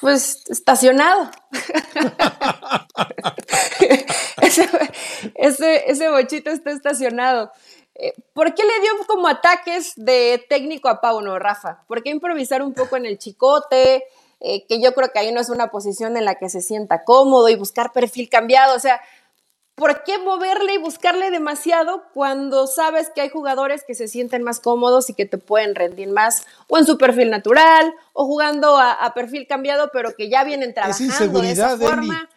[0.02, 1.30] pues estacionado.
[5.36, 7.52] ese, ese, bochito está estacionado.
[7.95, 11.84] Eh, ¿Por qué le dio como ataques de técnico a Pauno, Rafa?
[11.88, 14.04] ¿Por qué improvisar un poco en el chicote?
[14.39, 17.04] Eh, que yo creo que ahí no es una posición en la que se sienta
[17.04, 18.76] cómodo y buscar perfil cambiado.
[18.76, 19.02] O sea,
[19.78, 24.59] ¿por qué moverle y buscarle demasiado cuando sabes que hay jugadores que se sienten más
[24.59, 29.13] cómodos y que te pueden rendir más o en su perfil natural o jugando a,
[29.13, 32.28] perfil cambiado pero que ya vienen trabajando de esa forma?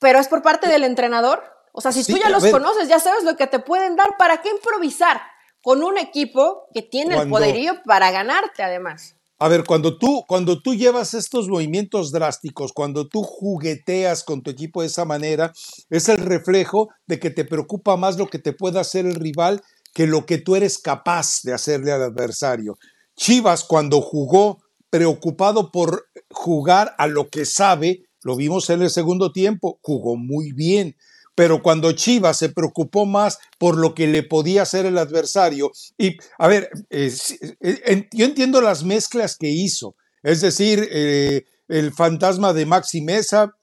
[0.00, 1.44] Pero es por parte del entrenador.
[1.70, 4.42] O sea, si tú ya los conoces, ya sabes lo que te pueden dar, ¿para
[4.42, 5.22] qué improvisar
[5.62, 9.13] con un equipo que tiene el poderío para ganarte además?
[9.38, 14.50] A ver, cuando tú, cuando tú llevas estos movimientos drásticos, cuando tú jugueteas con tu
[14.50, 15.52] equipo de esa manera,
[15.90, 19.62] es el reflejo de que te preocupa más lo que te pueda hacer el rival
[19.92, 22.78] que lo que tú eres capaz de hacerle al adversario.
[23.16, 24.58] Chivas, cuando jugó
[24.90, 30.52] preocupado por jugar a lo que sabe, lo vimos en el segundo tiempo, jugó muy
[30.52, 30.96] bien
[31.34, 36.16] pero cuando Chivas se preocupó más por lo que le podía hacer el adversario, y
[36.38, 37.12] a ver, eh,
[37.60, 43.54] eh, yo entiendo las mezclas que hizo, es decir, eh, el fantasma de Maxi Mesa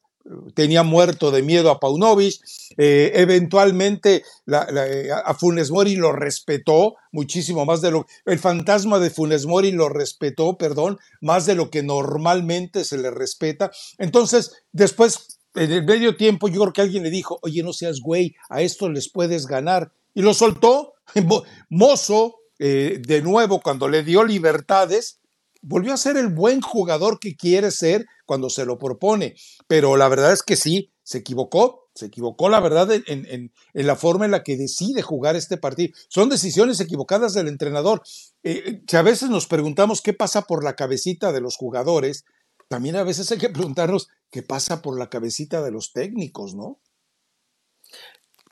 [0.54, 2.36] tenía muerto de miedo a Paunovic,
[2.78, 9.72] eventualmente a Funes Mori lo respetó muchísimo más de lo el fantasma de Funes Mori
[9.72, 13.72] lo respetó, perdón, más de lo que normalmente se le respeta.
[13.98, 18.00] Entonces, después en el medio tiempo yo creo que alguien le dijo, oye, no seas
[18.00, 19.92] güey, a esto les puedes ganar.
[20.14, 20.94] Y lo soltó.
[21.70, 25.20] Mozo, eh, de nuevo, cuando le dio libertades,
[25.62, 29.36] volvió a ser el buen jugador que quiere ser cuando se lo propone.
[29.68, 34.26] Pero la verdad es que sí, se equivocó, se equivocó la verdad en, la forma
[34.26, 35.94] en la que decide jugar este partido.
[36.08, 38.02] Son decisiones equivocadas del entrenador.
[38.44, 42.26] Eh, si a veces nos preguntamos qué pasa por la cabecita de los jugadores,
[42.72, 46.80] también a veces hay que preguntarnos qué pasa por la cabecita de los técnicos, ¿no?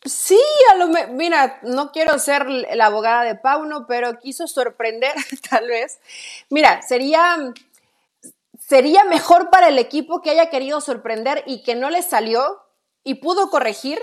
[0.03, 0.37] Sí,
[0.73, 5.13] a lo mira, no quiero ser la abogada de Pauno, pero quiso sorprender,
[5.49, 6.01] tal vez.
[6.49, 7.53] Mira, sería,
[8.59, 12.59] sería mejor para el equipo que haya querido sorprender y que no le salió
[13.05, 14.01] y pudo corregir.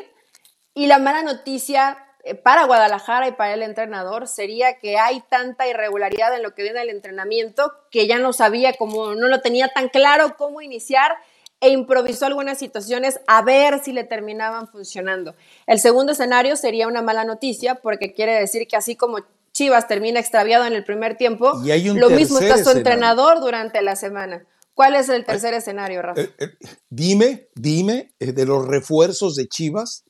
[0.73, 6.35] Y la mala noticia para Guadalajara y para el entrenador sería que hay tanta irregularidad
[6.35, 9.89] en lo que viene del entrenamiento que ya no sabía cómo, no lo tenía tan
[9.89, 11.13] claro cómo iniciar
[11.61, 15.35] e improvisó algunas situaciones a ver si le terminaban funcionando.
[15.67, 19.19] El segundo escenario sería una mala noticia porque quiere decir que así como
[19.53, 24.45] Chivas termina extraviado en el primer tiempo, lo mismo está su entrenador durante la semana.
[24.75, 26.21] ¿Cuál es el tercer escenario, Rafa?
[26.21, 26.49] Eh, eh,
[26.91, 30.05] dime, dime, de los refuerzos de Chivas,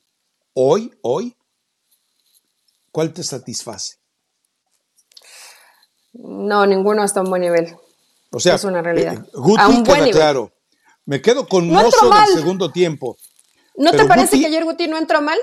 [0.53, 1.37] hoy, hoy,
[2.97, 3.97] ¿Cuál te satisface?
[6.13, 7.77] No, ninguno está a un buen nivel.
[8.31, 9.13] O sea, es una realidad.
[9.13, 10.51] Eh, Guti queda claro.
[11.05, 13.15] Me quedo con no Mozo del segundo tiempo.
[13.75, 15.37] ¿No te parece que ayer Guti no entró mal?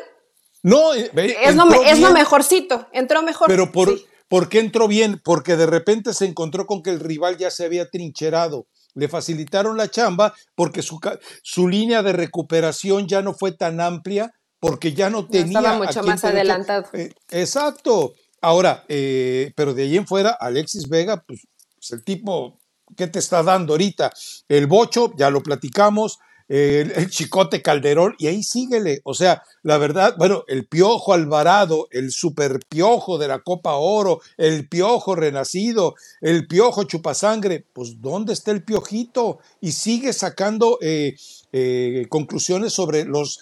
[0.64, 3.46] No, eh, es, lo, es lo, mejorcito, entró mejor.
[3.46, 5.20] Pero por, ¿por qué entró bien?
[5.24, 8.66] Porque de repente se encontró con que el rival ya se había trincherado.
[8.94, 10.98] Le facilitaron la chamba porque su,
[11.44, 14.32] su línea de recuperación ya no fue tan amplia
[14.64, 15.58] porque ya no tenía.
[15.58, 16.86] estaba mucho más adelantado.
[16.94, 18.14] Eh, exacto.
[18.40, 22.58] Ahora, eh, pero de ahí en fuera, Alexis Vega, pues, pues, el tipo,
[22.96, 24.10] ¿qué te está dando ahorita?
[24.48, 26.18] El Bocho, ya lo platicamos.
[26.48, 29.00] el, Chicote Calderón, y ahí síguele.
[29.04, 34.20] O sea, la verdad, bueno, el Piojo Alvarado, el super Piojo de la Copa Oro,
[34.36, 39.38] el Piojo Renacido, el Piojo Chupasangre, pues ¿dónde está el Piojito?
[39.60, 41.16] Y sigue sacando eh,
[41.56, 43.38] eh, conclusiones sobre los...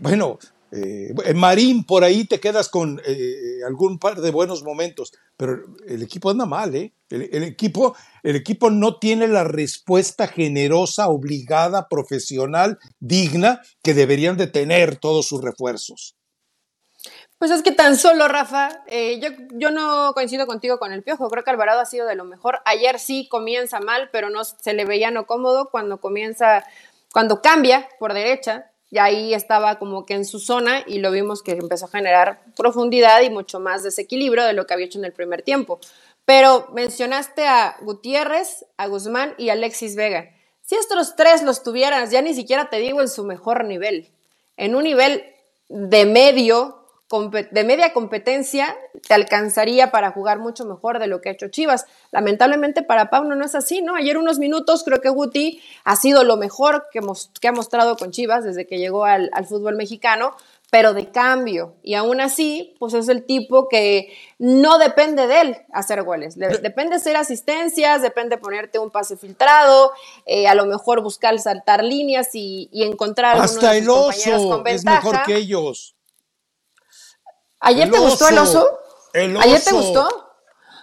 [0.00, 0.38] Bueno,
[0.72, 6.02] eh, Marín, por ahí te quedas con eh, algún par de buenos momentos, pero el
[6.02, 6.94] equipo anda mal, ¿eh?
[7.08, 14.46] El, equipo, el equipo no tiene la respuesta generosa, obligada, profesional, digna que deberían de
[14.46, 16.14] tener todos sus refuerzos.
[17.38, 21.28] Pues es que tan solo, Rafa, eh, yo, yo no coincido contigo con el Piojo,
[21.30, 22.60] creo que Alvarado ha sido de lo mejor.
[22.64, 26.64] Ayer sí comienza mal, pero no se le veía no cómodo cuando comienza,
[27.12, 31.42] cuando cambia por derecha, y ahí estaba como que en su zona y lo vimos
[31.42, 35.04] que empezó a generar profundidad y mucho más desequilibrio de lo que había hecho en
[35.04, 35.78] el primer tiempo.
[36.24, 40.30] Pero mencionaste a Gutiérrez, a Guzmán y a Alexis Vega.
[40.62, 44.08] Si estos tres los tuvieras, ya ni siquiera te digo en su mejor nivel,
[44.56, 45.24] en un nivel
[45.68, 46.79] de medio
[47.18, 48.76] de media competencia
[49.08, 51.86] te alcanzaría para jugar mucho mejor de lo que ha hecho Chivas.
[52.12, 53.96] Lamentablemente para Pauno no es así, ¿no?
[53.96, 57.00] Ayer unos minutos creo que Guti ha sido lo mejor que,
[57.40, 60.36] que ha mostrado con Chivas desde que llegó al, fútbol mexicano,
[60.70, 61.74] pero de cambio.
[61.82, 66.38] Y aún así, pues es el tipo que no depende de él hacer goles.
[66.38, 69.90] depende hacer asistencias, depende ponerte un pase filtrado,
[70.26, 75.34] eh, a lo mejor buscar saltar líneas y, encontrar Hasta el oso es mejor que
[75.36, 75.96] ellos.
[77.60, 78.80] ¿Ayer te gustó el oso?
[79.14, 80.08] ¿Ayer te gustó?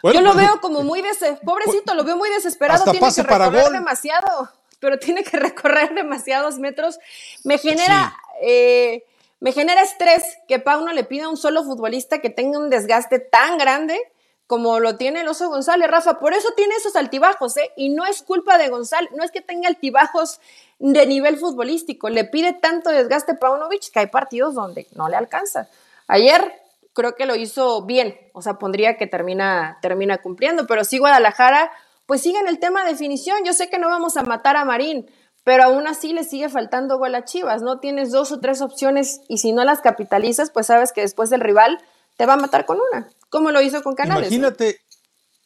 [0.03, 1.41] Yo lo veo como muy desesperado.
[1.43, 2.85] Pobrecito, lo veo muy desesperado.
[2.91, 4.49] Tiene que recorrer demasiado,
[4.79, 6.99] pero tiene que recorrer demasiados metros.
[7.43, 9.03] Me genera, eh,
[9.39, 13.19] me genera estrés que Pauno le pida a un solo futbolista que tenga un desgaste
[13.19, 13.99] tan grande
[14.45, 16.19] como lo tiene el oso González, Rafa.
[16.19, 17.73] Por eso tiene esos altibajos, ¿eh?
[17.75, 20.39] Y no es culpa de González, no es que tenga altibajos
[20.79, 22.07] de nivel futbolístico.
[22.09, 25.67] Le pide tanto desgaste Paunovic que hay partidos donde no le alcanza.
[26.07, 26.53] Ayer
[26.97, 31.71] creo que lo hizo bien, o sea, pondría que termina, termina cumpliendo, pero sí Guadalajara,
[32.07, 34.65] pues sigue en el tema de definición, yo sé que no vamos a matar a
[34.65, 35.05] Marín,
[35.43, 37.79] pero aún así le sigue faltando gol a Chivas, ¿no?
[37.79, 41.39] Tienes dos o tres opciones y si no las capitalizas, pues sabes que después el
[41.39, 41.77] rival
[42.17, 44.31] te va a matar con una, como lo hizo con Canales.
[44.31, 44.79] Imagínate,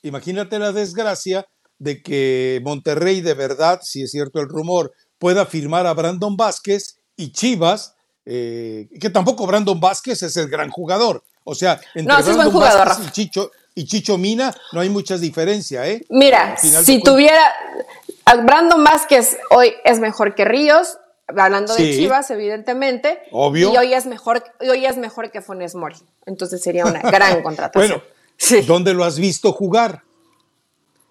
[0.03, 1.45] imagínate la desgracia
[1.79, 7.01] de que Monterrey de verdad, si es cierto el rumor, pueda firmar a Brandon Vázquez
[7.17, 13.03] y Chivas, eh, que tampoco Brandon Vázquez es el gran jugador, o sea, entre no,
[13.03, 16.05] y Chicho, y Chicho Mina no hay mucha diferencia, ¿eh?
[16.09, 17.41] Mira, si tuviera.
[18.43, 23.23] Brandon Vázquez hoy es mejor que Ríos, hablando de Chivas, evidentemente.
[23.31, 23.73] Obvio.
[23.73, 25.97] Y hoy es mejor, hoy es mejor que Funes Mori.
[26.25, 28.01] Entonces sería una gran contratación.
[28.39, 30.03] bueno, ¿dónde lo has visto jugar?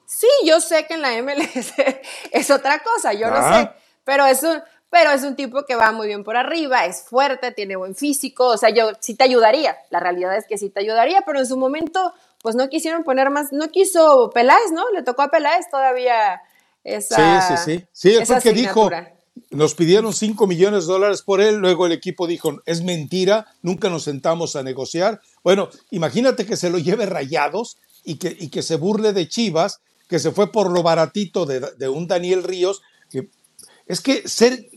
[0.06, 1.72] Sí, yo sé que en la MLS
[2.30, 3.62] es otra cosa, yo lo ah.
[3.62, 3.70] sé.
[4.04, 4.60] Pero eso,
[4.90, 8.48] pero es un tipo que va muy bien por arriba, es fuerte, tiene buen físico,
[8.48, 11.46] o sea, yo sí te ayudaría, la realidad es que sí te ayudaría, pero en
[11.46, 12.12] su momento,
[12.42, 14.82] pues no quisieron poner más, no quiso Peláez, ¿no?
[14.90, 16.42] Le tocó a Peláez todavía
[16.82, 17.46] esa.
[17.48, 17.86] Sí, sí, sí.
[17.92, 18.90] Sí, es porque dijo,
[19.50, 23.88] nos pidieron 5 millones de dólares por él, luego el equipo dijo, es mentira, nunca
[23.90, 25.20] nos sentamos a negociar.
[25.44, 29.82] Bueno, imagínate que se lo lleve rayados y que, y que se burle de Chivas,
[30.08, 33.28] que se fue por lo baratito de, de un Daniel Ríos, que
[33.86, 34.68] es que ser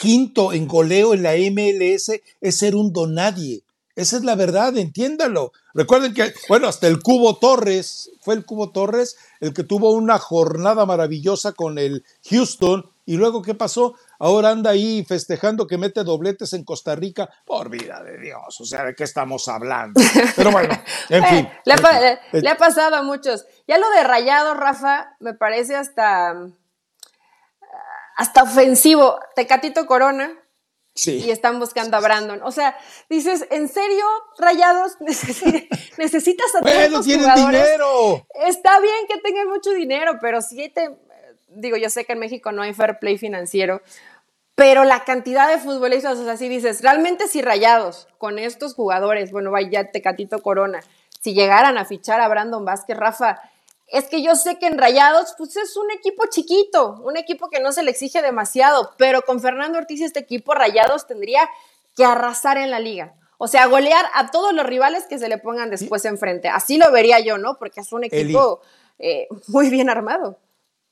[0.00, 3.62] quinto en goleo en la MLS es ser un donadie.
[3.96, 5.52] Esa es la verdad, entiéndalo.
[5.74, 10.18] Recuerden que, bueno, hasta el Cubo Torres, fue el Cubo Torres el que tuvo una
[10.18, 12.90] jornada maravillosa con el Houston.
[13.04, 13.94] ¿Y luego qué pasó?
[14.18, 17.28] Ahora anda ahí festejando que mete dobletes en Costa Rica.
[17.44, 20.00] Por vida de Dios, o sea, ¿de qué estamos hablando?
[20.36, 20.74] Pero bueno,
[21.10, 21.48] en fin.
[21.66, 23.44] Le, ha, le ha pasado a muchos.
[23.68, 26.50] Ya lo de Rayado, Rafa, me parece hasta
[28.20, 30.30] hasta ofensivo, Tecatito Corona.
[30.94, 31.22] Sí.
[31.24, 32.42] Y están buscando a Brandon.
[32.42, 32.76] O sea,
[33.08, 34.04] dices, ¿en serio,
[34.38, 34.98] Rayados?
[35.96, 38.26] necesitas a bueno, todos dinero.
[38.46, 40.98] Está bien que tengan mucho dinero, pero si te.
[41.48, 43.80] Digo, yo sé que en México no hay fair play financiero,
[44.54, 49.32] pero la cantidad de futbolistas, o sea, si dices, realmente si Rayados con estos jugadores,
[49.32, 50.80] bueno, vaya Tecatito Corona,
[51.22, 53.40] si llegaran a fichar a Brandon Vázquez, Rafa,
[53.90, 57.60] es que yo sé que en Rayados, pues es un equipo chiquito, un equipo que
[57.60, 61.48] no se le exige demasiado, pero con Fernando Ortiz este equipo Rayados tendría
[61.96, 63.14] que arrasar en la liga.
[63.38, 66.48] O sea, golear a todos los rivales que se le pongan después enfrente.
[66.48, 67.56] Así lo vería yo, ¿no?
[67.58, 68.60] Porque es un equipo
[68.98, 70.38] eh, muy bien armado.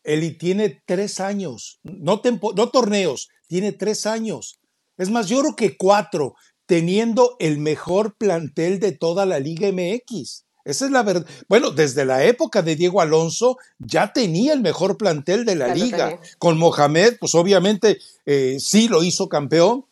[0.03, 4.59] Eli tiene tres años, no, no torneos, tiene tres años.
[4.97, 6.35] Es más, yo creo que cuatro,
[6.67, 10.48] teniendo el mejor plantel de toda la Liga MX.
[10.69, 11.25] Esa es la verdad.
[11.49, 16.21] Bueno, desde la época de Diego Alonso ya tenía el mejor plantel de la liga.
[16.39, 19.87] Con Mohamed, pues obviamente eh, sí lo hizo campeón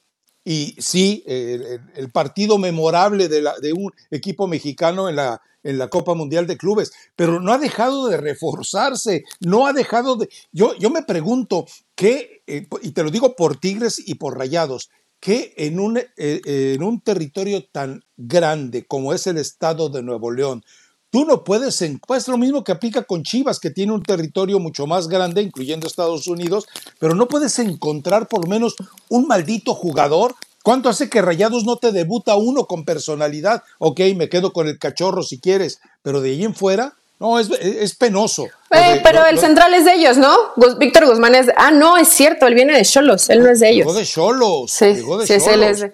[0.44, 5.88] y sí, el, partido memorable de, la, de, un equipo mexicano en la, en la
[5.88, 10.28] Copa Mundial de Clubes, pero no ha dejado de reforzarse, no ha dejado de...
[10.52, 14.90] Yo, yo me pregunto, ¿qué, eh, y te lo digo por Tigres y por Rayados,
[15.20, 20.30] que en un, eh, en un territorio tan grande como es el estado de Nuevo
[20.30, 20.62] León,
[21.10, 24.86] tú no puedes, pues lo mismo que aplica con Chivas, que tiene un territorio mucho
[24.86, 26.66] más grande, incluyendo Estados Unidos,
[26.98, 28.76] pero no puedes encontrar por menos
[29.08, 30.34] un maldito jugador.
[30.62, 33.62] ¿Cuánto hace que Rayados no te debuta uno con personalidad?
[33.78, 37.50] Ok, me quedo con el cachorro si quieres, pero de ahí en fuera, no, es,
[37.50, 38.46] es penoso.
[38.70, 40.36] Eh, pero el central es de ellos, ¿no?
[40.78, 41.48] Víctor Guzmán es.
[41.56, 43.86] Ah, no, es cierto, él viene de Cholos, él no es de ellos.
[43.86, 44.70] Llegó de Cholos.
[44.70, 44.94] Sí,
[45.24, 45.86] sí, es él es.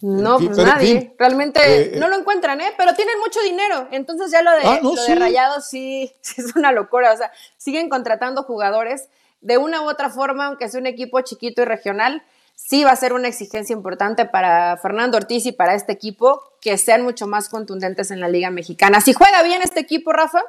[0.00, 1.14] No, pues nadie.
[1.18, 2.72] Realmente eh, no lo encuentran, ¿eh?
[2.76, 3.88] Pero tienen mucho dinero.
[3.90, 7.12] Entonces ya lo de, ah, lo de Rayados sí, sí, es una locura.
[7.12, 9.08] O sea, siguen contratando jugadores
[9.40, 12.22] de una u otra forma, aunque sea un equipo chiquito y regional
[12.54, 16.78] sí va a ser una exigencia importante para Fernando Ortiz y para este equipo que
[16.78, 19.00] sean mucho más contundentes en la Liga Mexicana.
[19.00, 20.40] Si juega bien este equipo, Rafa,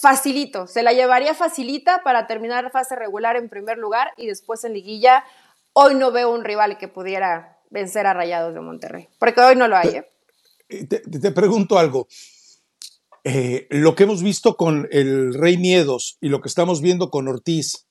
[0.00, 4.74] facilito, se la llevaría facilita para terminar fase regular en primer lugar y después en
[4.74, 5.24] liguilla.
[5.72, 9.68] Hoy no veo un rival que pudiera vencer a Rayados de Monterrey, porque hoy no
[9.68, 10.02] lo hay.
[10.68, 10.86] ¿eh?
[10.86, 12.08] Te, pregunto algo.
[13.24, 17.28] Eh, lo que hemos visto con el Rey Miedos y lo que estamos viendo con
[17.28, 17.86] Ortiz,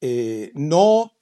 [0.00, 1.13] eh, no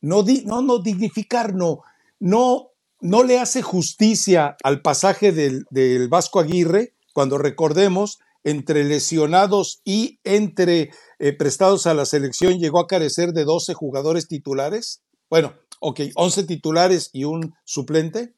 [0.00, 1.82] no, no, no dignificar, no,
[2.18, 10.20] no, no le hace justicia al pasaje del, Vasco Aguirre, cuando recordemos, entre lesionados y
[10.22, 15.02] entre eh, prestados a la selección llegó a carecer de 12 jugadores titulares.
[15.28, 18.34] Bueno, ok, 11 titulares y un suplente.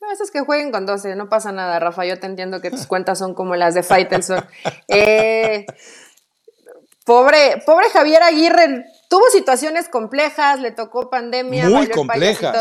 [0.00, 2.06] No, eso es que jueguen con 12, no pasa nada, Rafa.
[2.06, 4.44] Yo te entiendo que tus cuentas son como las de Faitelson.
[4.88, 5.66] Eh,
[7.08, 12.54] pobre, pobre Javier Aguirre tuvo situaciones complejas, le tocó pandemia, muy complejas.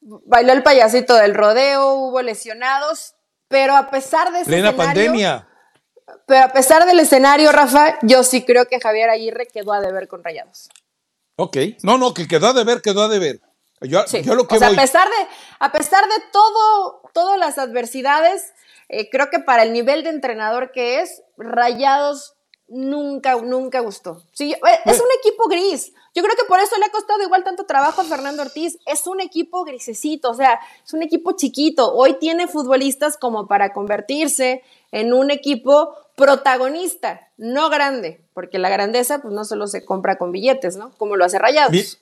[0.00, 3.14] bailó el payasito del rodeo, hubo lesionados,
[3.46, 5.46] pero a pesar de ese Plena pandemia.
[6.26, 10.08] Pero a pesar del escenario, Rafa, yo sí creo que Javier Aguirre quedó a deber
[10.08, 10.68] con Rayados.
[11.36, 13.40] Ok, no, no, que quedó a deber, quedó a deber.
[13.82, 15.28] Yo, yo lo que o sea, a pesar de,
[15.60, 18.52] a pesar de todo, todas las adversidades,
[18.88, 22.34] eh, creo que para el nivel de entrenador que es, Rayados
[22.68, 24.22] nunca, nunca gustó.
[24.32, 25.92] Sí, eh, es un equipo gris.
[26.14, 28.78] Yo creo que por eso le ha costado igual tanto trabajo a Fernando Ortiz.
[28.86, 31.92] Es un equipo grisecito, o sea, es un equipo chiquito.
[31.94, 34.62] Hoy tiene futbolistas como para convertirse
[34.92, 40.32] en un equipo protagonista, no grande, porque la grandeza pues no solo se compra con
[40.32, 40.90] billetes, ¿no?
[40.98, 41.98] Como lo hace Rayados.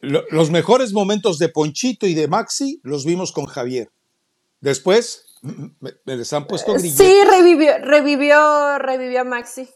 [0.00, 3.90] Los mejores momentos de Ponchito y de Maxi los vimos con Javier.
[4.60, 6.98] Después me, les han puesto grilletes.
[6.98, 9.68] Sí, revivió, revivió, revivió a Maxi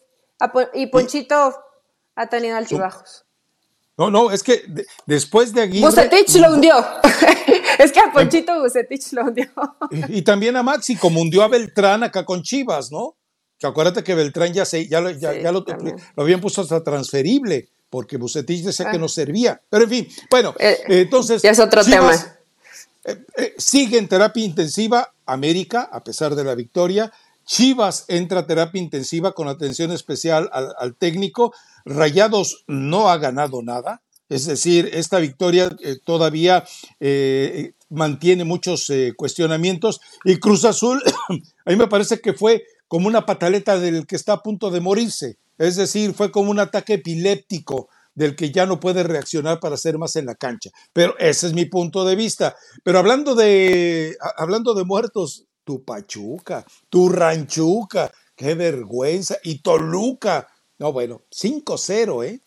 [0.74, 1.54] y Ponchito
[2.14, 3.24] ha tenido altibajos.
[3.96, 4.64] No, no, es que
[5.06, 5.86] después de Aguirre.
[5.86, 6.74] Bucetich lo hundió.
[7.78, 9.46] es que a Ponchito Bucetich lo hundió.
[10.08, 13.14] y, también a Maxi, como hundió a Beltrán acá con Chivas, ¿no?
[13.56, 15.64] Que acuérdate que Beltrán ya, se, ya, ya, lo,
[16.16, 19.00] habían puesto hasta transferible, porque Bucetich decía que ah.
[19.00, 19.62] no servía.
[19.70, 21.42] Pero en fin, bueno, eh, entonces.
[21.42, 22.12] Ya es otro tema.
[23.04, 27.12] Eh, eh, sigue en terapia intensiva América, a pesar de la victoria.
[27.44, 31.54] Chivas entra a terapia intensiva con atención especial al, técnico.
[31.84, 34.02] Rayados no ha ganado nada.
[34.28, 36.64] Es decir, esta victoria eh, todavía
[36.98, 40.00] eh, mantiene muchos eh, cuestionamientos.
[40.24, 41.02] Y Cruz Azul,
[41.64, 44.80] a mí me parece que fue como una pataleta del que está a punto de
[44.80, 45.38] morirse.
[45.58, 49.98] Es decir, fue como un ataque epiléptico del que ya no puede reaccionar para hacer
[49.98, 50.70] más en la cancha.
[50.92, 52.56] Pero ese es mi punto de vista.
[52.82, 60.48] Pero hablando de, hablando de muertos, tu Pachuca, tu Ranchuca, qué vergüenza, y Toluca.
[60.78, 62.40] No, bueno, 5-0, ¿eh?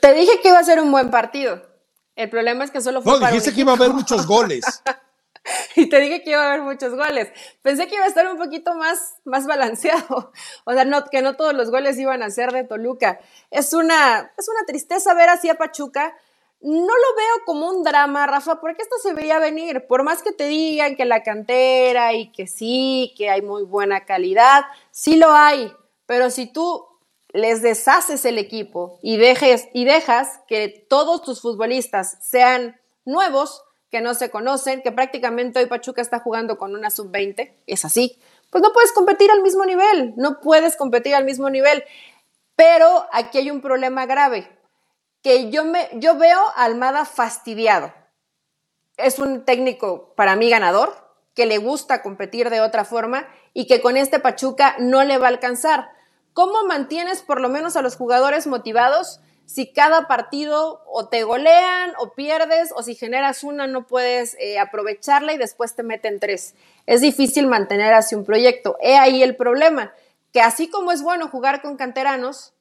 [0.00, 1.62] Te dije que iba a ser un buen partido.
[2.16, 3.18] El problema es que solo fue.
[3.18, 4.64] No, dijiste que iba a haber muchos goles.
[5.76, 7.28] y te dije que iba a haber muchos goles.
[7.62, 10.32] Pensé que iba a estar un poquito más, más balanceado.
[10.64, 13.20] O sea, no, que no todos los goles iban a ser de Toluca.
[13.50, 16.14] Es una, es una tristeza ver así a Pachuca
[16.60, 19.86] no lo veo como un drama, Rafa, porque esto se veía venir.
[19.86, 24.04] Por más que te digan que la cantera y que sí, que hay muy buena
[24.04, 25.72] calidad, sí lo hay.
[26.06, 26.84] Pero si tú
[27.32, 34.00] les deshaces el equipo y, dejes, y dejas que todos tus futbolistas sean nuevos, que
[34.00, 38.18] no se conocen, que prácticamente hoy Pachuca está jugando con una sub-20, es así,
[38.50, 41.84] pues no puedes competir al mismo nivel, no puedes competir al mismo nivel.
[42.56, 44.57] Pero aquí hay un problema grave
[45.22, 47.92] que yo, me, yo veo a Almada fastidiado.
[48.96, 53.80] Es un técnico para mí ganador, que le gusta competir de otra forma y que
[53.80, 55.90] con este Pachuca no le va a alcanzar.
[56.32, 61.92] ¿Cómo mantienes por lo menos a los jugadores motivados si cada partido o te golean
[61.98, 66.54] o pierdes o si generas una no puedes eh, aprovecharla y después te meten tres?
[66.86, 68.76] Es difícil mantener así un proyecto.
[68.80, 69.92] He ahí el problema,
[70.32, 72.52] que así como es bueno jugar con canteranos,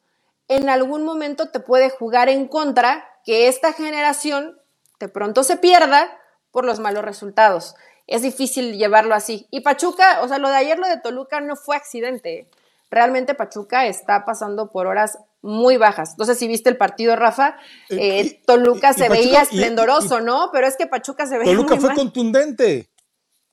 [0.48, 4.60] en algún momento te puede jugar en contra que esta generación
[5.00, 6.10] de pronto se pierda
[6.52, 7.76] por los malos resultados.
[8.08, 9.48] Es difícil llevarlo así.
[9.52, 12.50] Y Pachuca, o sea, lo de ayer, lo de Toluca no fue accidente.
[12.90, 16.16] Realmente Pachuca está pasando por horas muy bajas.
[16.18, 17.58] No sé si viste el partido, Rafa.
[17.90, 20.50] Eh, eh, Toluca se veía esplendoroso, ¿no?
[20.54, 21.52] Pero es que Pachuca se veía.
[21.52, 22.90] Toluca fue contundente.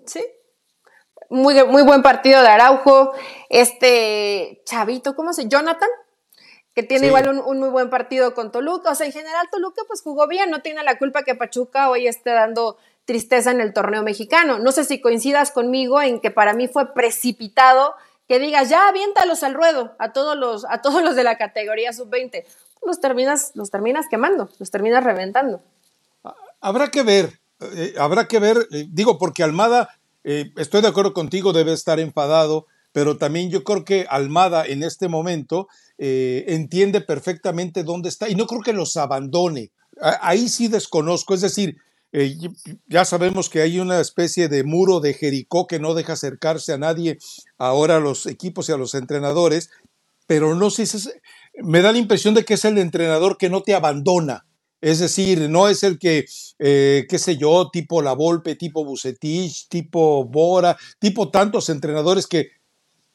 [0.07, 0.25] Sí.
[1.31, 3.13] Muy, muy buen partido de Araujo.
[3.49, 5.51] Este Chavito, ¿cómo se llama?
[5.51, 5.89] Jonathan
[6.75, 8.91] que tiene igual un, muy buen partido con Toluca.
[8.91, 12.09] O sea, en general Toluca pues jugó bien, no tiene la culpa que Pachuca hoy
[12.09, 14.59] esté dando tristeza en el torneo mexicano.
[14.59, 17.95] No sé si coincidas conmigo en que para mí fue precipitado
[18.27, 21.93] que digas, ya aviéntalos al ruedo a todos los, a todos los de la categoría
[21.93, 22.45] sub-20.
[22.85, 25.61] Los terminas, los terminas quemando, los terminas reventando.
[26.61, 29.91] Habrá que ver, eh, habrá que ver, eh, digo, porque Almada,
[30.25, 34.83] eh, estoy de acuerdo contigo, debe estar enfadado, pero también yo creo que Almada en
[34.83, 35.69] este momento
[35.99, 39.73] eh, entiende perfectamente dónde está y no creo que los abandone.
[40.01, 41.77] Ahí sí desconozco, es decir,
[42.13, 42.37] eh,
[42.87, 46.79] ya sabemos que hay una especie de muro de Jericó que no deja acercarse a
[46.79, 47.19] nadie
[47.59, 49.71] ahora a los equipos y a los entrenadores,
[50.27, 51.09] pero no sé si
[51.63, 54.47] me da la impresión de que es el entrenador que no te abandona.
[54.81, 56.27] Es decir, no es el que,
[56.59, 62.51] eh, qué sé yo, tipo La Volpe, tipo Bucetich, tipo Bora, tipo tantos entrenadores que,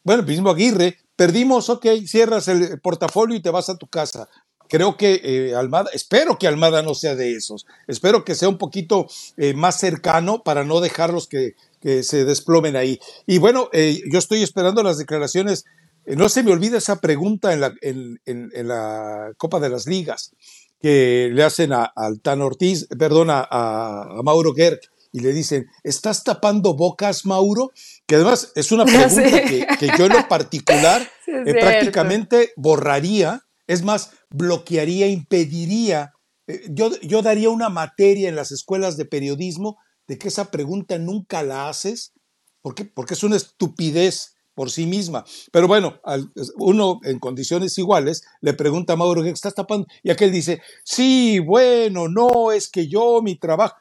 [0.03, 4.29] bueno, el mismo Aguirre, Perdimos, ok, cierras el portafolio y te vas a tu casa.
[4.69, 7.65] Creo que eh, Almada, espero que Almada no sea de esos.
[7.87, 9.05] Espero que sea un poquito
[9.35, 13.01] eh, más cercano para no dejarlos que, se desplomen ahí.
[13.25, 15.65] Y bueno, eh, yo estoy esperando las declaraciones.
[16.05, 18.21] no se me olvida esa pregunta en la, en,
[18.53, 20.31] la Copa de las Ligas
[20.81, 21.91] que le hacen a,
[22.21, 24.79] Tan Ortiz, perdona, a, Mauro Gerg
[25.11, 27.71] y le dicen, ¿estás tapando bocas, Mauro?
[28.05, 34.11] Que además es una pregunta que, yo en lo particular eh, prácticamente borraría, es más,
[34.29, 36.13] bloquearía, impediría.
[36.47, 40.97] Eh, yo, yo daría una materia en las escuelas de periodismo de que esa pregunta
[40.97, 42.13] nunca la haces,
[42.61, 45.23] ¿por porque es una estupidez por sí misma.
[45.53, 46.01] Pero bueno,
[46.57, 49.87] uno en condiciones iguales le pregunta a Mauro, ¿qué estás tapando?
[50.03, 53.77] Y aquel dice, sí, bueno, no, es que yo, mi trabajo.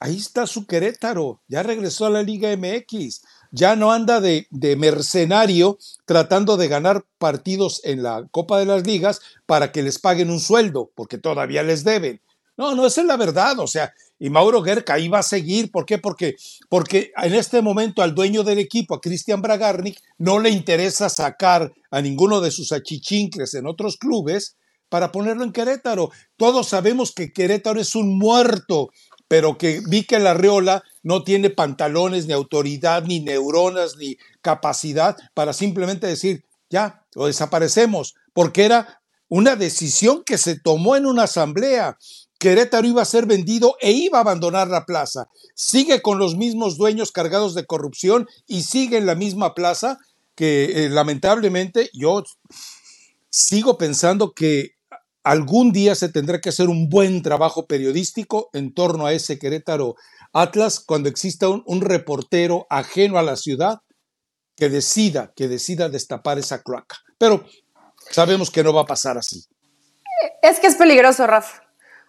[0.00, 4.46] Ahí está su Querétaro, ya regresó a la Liga MX, ya no anda de,
[4.76, 10.30] mercenario tratando de ganar partidos en la Copa de las Ligas para que les paguen
[10.30, 12.20] un sueldo, porque todavía les deben.
[12.56, 15.70] No, no, esa es la verdad, o sea, y Mauro Gerca ahí va a seguir,
[15.72, 15.98] ¿por qué?
[15.98, 16.36] Porque,
[16.68, 21.72] porque en este momento al dueño del equipo, a Cristian Bragarnik, no le interesa sacar
[21.90, 24.56] a ninguno de sus achichincles en otros clubes
[24.88, 26.10] para ponerlo en Querétaro.
[26.36, 28.90] Todos sabemos que Querétaro es un muerto
[29.28, 35.16] pero que vi que la Reola no tiene pantalones, ni autoridad, ni neuronas, ni capacidad
[35.34, 41.24] para simplemente decir, ya, lo desaparecemos, porque era una decisión que se tomó en una
[41.24, 41.98] asamblea.
[42.38, 45.28] Querétaro iba a ser vendido e iba a abandonar la plaza.
[45.54, 49.98] Sigue con los mismos dueños cargados de corrupción y sigue en la misma plaza
[50.34, 52.22] que eh, lamentablemente yo
[53.28, 54.77] sigo pensando que
[55.28, 59.94] algún día se tendrá que hacer un buen trabajo periodístico en torno a ese Querétaro
[60.32, 63.80] Atlas cuando exista un, reportero ajeno a la ciudad
[64.56, 66.96] que decida, que decida destapar esa cloaca.
[67.18, 67.44] Pero
[68.10, 69.44] sabemos que no va a pasar así.
[70.40, 71.62] Es que es peligroso, Rafa.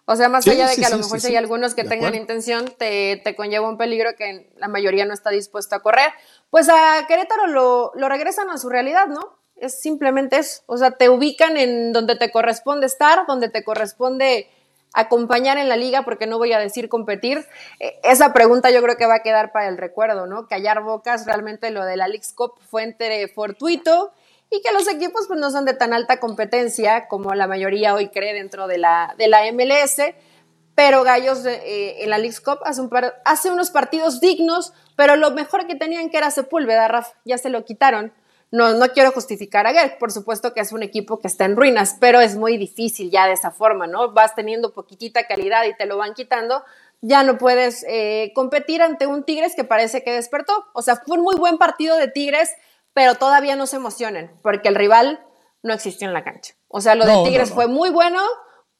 [0.06, 2.72] O sea, más allá de que a lo mejor si hay algunos que tengan intención,
[2.78, 6.10] te, conlleva un peligro que la mayoría no está dispuesto a correr.
[6.48, 9.39] Pues a Querétaro lo, lo regresan a su realidad, ¿no?
[9.60, 10.62] Es simplemente eso.
[10.66, 14.48] O sea, te ubican en donde te corresponde estar, donde te corresponde
[14.92, 17.46] acompañar en la liga, porque no voy a decir competir.
[17.78, 20.48] E, esa pregunta yo creo que va a quedar para el recuerdo, ¿no?
[20.48, 24.12] Callar bocas, realmente lo de la Leagues Cup fue entre fortuito
[24.50, 28.08] y que los equipos pues no son de tan alta competencia como la mayoría hoy
[28.08, 30.02] cree dentro de la, de la MLS,
[30.74, 32.82] pero Gallos eh, en la Leagues Cup hace,
[33.24, 37.48] hace unos partidos dignos, pero lo mejor que tenían que era Sepúlveda, Rafa, ya se
[37.48, 38.12] lo quitaron.
[38.50, 41.56] No, no quiero justificar a Gerg, por supuesto que es un equipo que está en
[41.56, 44.12] ruinas, pero es muy difícil ya de esa forma, ¿no?
[44.12, 46.64] Vas teniendo poquitita calidad y te lo van quitando,
[47.00, 50.66] ya no puedes eh, competir ante un Tigres que parece que despertó.
[50.74, 52.50] O sea, fue un muy buen partido de Tigres,
[52.92, 55.24] pero todavía no se emocionen, porque el rival
[55.62, 56.54] no existió en la cancha.
[56.68, 58.20] O sea, lo de Tigres fue muy bueno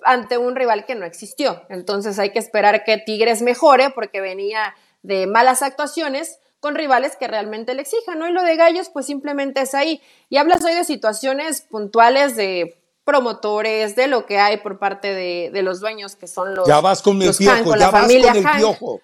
[0.02, 1.62] ante un rival que no existió.
[1.68, 7.26] Entonces hay que esperar que Tigres mejore, porque venía de malas actuaciones con rivales que
[7.26, 8.28] realmente le exijan, ¿no?
[8.28, 10.00] Y lo de Gallos, pues simplemente es ahí.
[10.28, 15.62] Y hablas hoy de situaciones puntuales de promotores, de lo que hay por parte de,
[15.62, 16.68] los dueños que son los.
[16.68, 19.00] Ya vas con el piojo, ya vas con el piojo.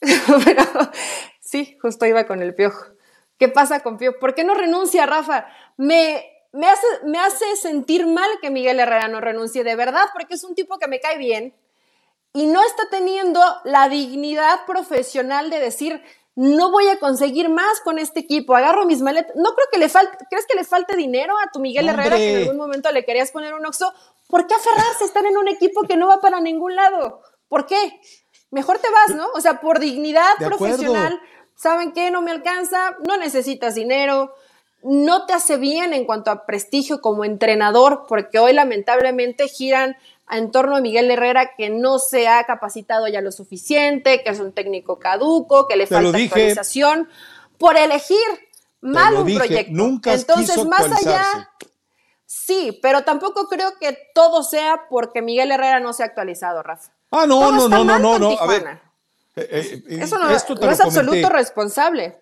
[1.40, 2.86] sí, justo iba con el piojo.
[3.38, 4.18] ¿Qué pasa con Piojo?
[4.20, 5.46] ¿Por qué no renuncia, Rafa?
[5.76, 10.34] Me, me, hace, me hace sentir mal que Miguel Herrera no renuncie, de verdad, porque
[10.34, 11.52] es un tipo que me cae bien
[12.32, 16.02] y no está teniendo la dignidad profesional de decir,
[16.36, 19.36] no voy a conseguir más con este equipo, agarro mis maletas.
[19.36, 22.32] No creo que le falte, ¿crees que le falte dinero a tu Miguel Herrera que
[22.32, 23.92] en algún momento le querías poner un oxo?
[24.28, 27.20] ¿Por qué aferrarse a estar en un equipo que no va para ningún lado?
[27.48, 28.00] ¿Por qué?
[28.50, 29.26] Mejor te vas, ¿no?
[29.34, 31.20] O sea, por dignidad profesional,
[31.54, 32.10] ¿saben qué?
[32.10, 34.34] No me alcanza, no necesitas dinero,
[34.82, 39.96] no te hace bien en cuanto a prestigio como entrenador, porque hoy lamentablemente giran
[40.30, 44.40] en torno a Miguel Herrera que no se ha capacitado ya lo suficiente, que es
[44.40, 47.08] un técnico caduco, que le falta actualización,
[47.58, 48.16] por elegir
[48.80, 49.72] mal un proyecto.
[49.72, 51.50] Nunca Entonces, más allá,
[52.24, 56.92] sí, pero tampoco creo que todo sea porque Miguel Herrera no se ha actualizado, Rafa.
[57.10, 58.80] Ah, no, no, no, no, no, no, a ver.
[59.36, 62.20] Eh, eh, Eso no, es absoluto responsable.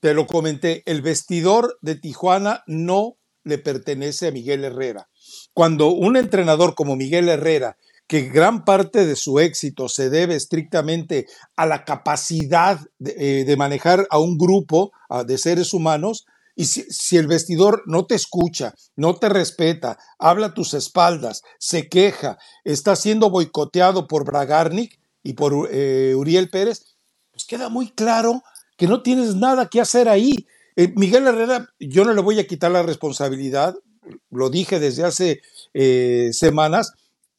[0.00, 5.08] Te lo comenté, el vestidor de Tijuana no le pertenece a Miguel Herrera.
[5.52, 7.76] Cuando un entrenador como Miguel Herrera,
[8.06, 11.26] que gran parte de su éxito se debe estrictamente
[11.56, 14.92] a la capacidad de, eh, manejar a un grupo
[15.26, 16.26] de seres humanos,
[16.58, 21.88] y si, el vestidor no te escucha, no te respeta, habla a tus espaldas, se
[21.88, 26.96] queja, está siendo boicoteado por Bragarnik y por eh, Uriel Pérez,
[27.30, 28.42] pues queda muy claro
[28.76, 30.48] que no tienes nada que hacer ahí.
[30.74, 33.76] Eh, Miguel Herrera, yo no le voy a quitar la responsabilidad,
[34.30, 35.40] lo dije desde hace
[35.74, 36.92] eh, semanas,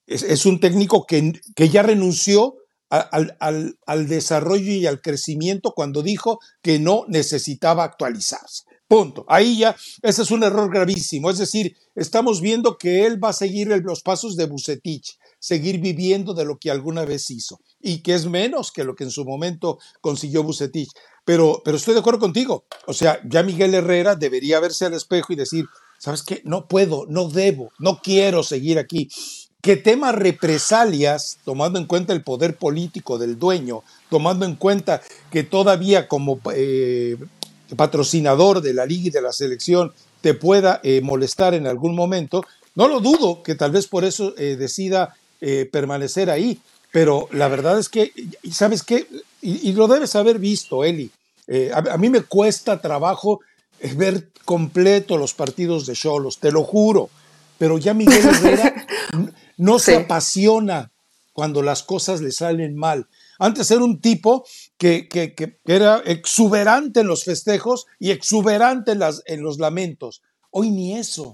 [0.08, 2.56] es, un técnico que, que ya renunció
[2.90, 3.38] al,
[3.86, 8.64] al, desarrollo y al crecimiento cuando dijo que no necesitaba actualizarse.
[8.88, 9.24] Punto.
[9.28, 11.30] Ahí ya, ese es un error gravísimo.
[11.30, 16.34] Es decir, estamos viendo que él va a seguir los pasos de Bucetich, seguir viviendo
[16.34, 19.26] de lo que alguna vez hizo y que es menos que lo que en su
[19.26, 20.90] momento consiguió Bucetich.
[21.24, 22.66] Pero, pero estoy de acuerdo contigo.
[22.88, 25.66] O sea, ya Miguel Herrera debería verse al espejo y decir,
[26.00, 26.42] ¿sabes qué?
[26.46, 29.10] No puedo, no debo, no quiero seguir aquí.
[29.62, 35.44] ¿Qué tema represalias, tomando en cuenta el poder político del dueño, tomando en cuenta que
[35.44, 37.18] todavía como eh,
[37.76, 39.92] patrocinador de la liga y de la selección
[40.22, 42.46] te pueda eh, molestar en algún momento,
[42.76, 45.16] no lo dudo que tal vez por eso eh, decida
[45.72, 46.60] permanecer ahí,
[46.92, 48.12] pero la verdad es que,
[48.52, 49.08] ¿sabes qué?
[49.42, 51.10] Y, lo debes haber visto, Eli.
[51.74, 53.40] a, mí me cuesta trabajo
[53.96, 57.10] ver completo los partidos de Cholos, te lo juro.
[57.58, 58.86] Pero ya Miguel Herrera
[59.58, 60.92] no se apasiona
[61.34, 63.08] cuando las cosas le salen mal.
[63.38, 64.46] Antes era un tipo
[64.78, 65.08] que,
[65.66, 70.22] era exuberante en los festejos y exuberante en, las, en los lamentos.
[70.52, 71.34] Hoy ni eso.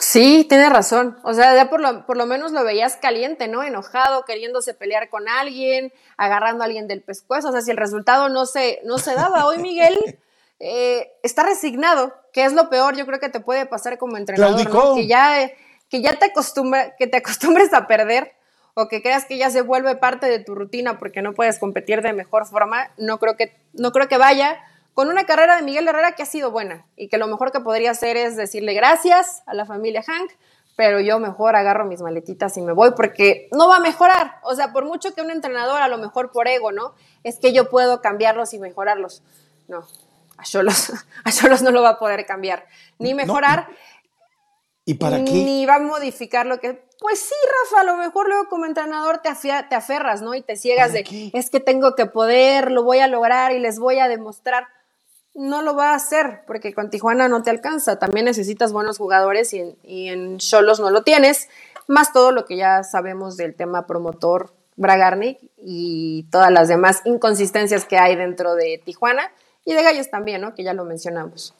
[0.00, 1.18] Sí, tiene razón.
[1.24, 3.62] O sea, ya por lo, por lo menos lo veías caliente, ¿no?
[3.62, 7.48] Enojado, queriéndose pelear con alguien, agarrando a alguien del pescuezo.
[7.48, 9.46] O sea, si el resultado no se, no se daba.
[9.46, 9.96] Hoy Miguel
[10.60, 14.94] eh, está resignado, que es lo peor, yo creo que te puede pasar como entrenador,
[14.94, 15.50] que ya,
[15.88, 18.32] que ya te, acostumbra, que te acostumbres a perder
[18.74, 22.02] o que creas que ya se vuelve parte de tu rutina porque no puedes competir
[22.02, 24.58] de mejor forma, no creo que, no creo que vaya
[24.94, 27.60] con una carrera de Miguel Herrera que ha sido buena y que lo mejor que
[27.60, 30.30] podría hacer es decirle gracias a la familia Hank,
[30.76, 34.38] pero yo mejor agarro mis maletitas y me voy porque no va a mejorar.
[34.42, 36.94] O sea, por mucho que un entrenador, a lo mejor por ego, ¿no?
[37.22, 39.22] Es que yo puedo cambiarlos y mejorarlos.
[39.68, 39.86] No,
[40.44, 40.90] a Cholos,
[41.24, 42.66] a no lo va a poder cambiar,
[42.98, 43.68] ni mejorar.
[44.84, 45.32] ¿Y para qué?
[45.32, 46.84] Ni va a modificar lo que...
[47.00, 47.34] Pues sí,
[47.70, 49.30] Rafa, a lo mejor luego como entrenador te,
[49.68, 50.34] te aferras, ¿no?
[50.34, 53.78] Y te ciegas de, es que tengo que poder, lo voy a lograr y les
[53.78, 54.68] voy a demostrar.
[55.34, 57.98] No lo va a hacer, porque con Tijuana no te alcanza.
[57.98, 61.48] También necesitas buenos jugadores y en Cholos no lo tienes.
[61.88, 67.84] Más todo lo que ya sabemos del tema promotor Bragarnik y todas las demás inconsistencias
[67.84, 69.30] que hay dentro de Tijuana
[69.64, 70.54] y de Gallos también, ¿no?
[70.54, 71.54] Que ya lo mencionamos.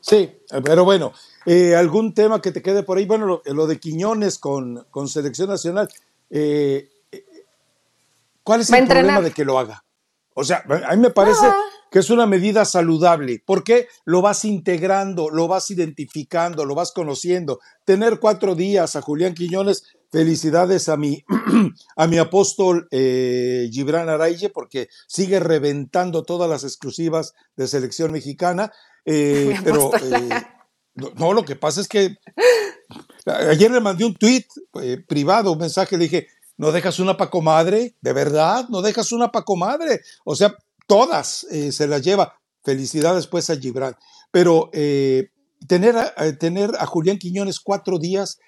[0.00, 0.32] Sí,
[0.64, 1.12] pero bueno,
[1.44, 3.06] eh, ¿algún tema que te quede por ahí?
[3.06, 5.88] Bueno, lo, de Quiñones con, con Selección Nacional,
[6.30, 7.24] eh, eh,
[8.42, 9.84] ¿cuál es el problema de que lo haga?
[10.34, 11.46] O sea, a mí me parece
[11.90, 17.60] que es una medida saludable, porque lo vas integrando, lo vas identificando, lo vas conociendo.
[17.84, 21.24] Tener cuatro días a Julián Quiñones Felicidades a mi,
[21.96, 28.72] a mi apóstol eh, Gibran Araye, porque sigue reventando todas las exclusivas de selección mexicana.
[29.04, 30.28] Eh, pero eh,
[31.16, 32.16] no, lo que pasa es que
[33.26, 34.46] ayer le mandé un tweet
[35.06, 37.96] privado, un mensaje, le dije, ¿No dejas una pacomadre?
[38.02, 38.68] ¿De verdad?
[38.68, 40.02] ¿No dejas una pacomadre?
[40.26, 40.54] O sea,
[40.86, 42.34] todas se las lleva.
[42.62, 43.96] Felicidades pues a Gibran.
[44.30, 45.30] Pero eh,
[45.66, 48.38] tener, a, tener a Julián Quiñones cuatro días,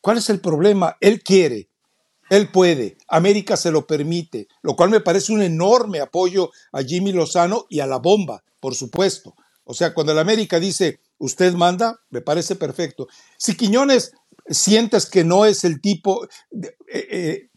[0.00, 0.96] ¿cuál es el problema?
[1.00, 1.68] Él quiere,
[2.30, 7.12] él puede, América se lo permite, lo cual me parece un enorme apoyo a Jimmy
[7.12, 9.34] Lozano y a la bomba, por supuesto.
[9.64, 13.08] O sea, cuando el América dice, usted manda, me parece perfecto.
[13.38, 14.12] Si Quiñones
[14.48, 16.26] sientes que no es el tipo,
[16.92, 17.48] eh,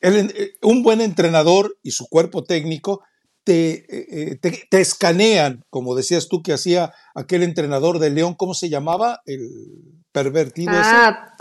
[0.00, 3.02] eh, un buen entrenador y su cuerpo técnico
[3.44, 9.20] te, te, escanean, como decías tú que hacía aquel entrenador de León, ¿cómo se llamaba?
[9.26, 10.72] El pervertido.
[10.74, 11.34] Ah,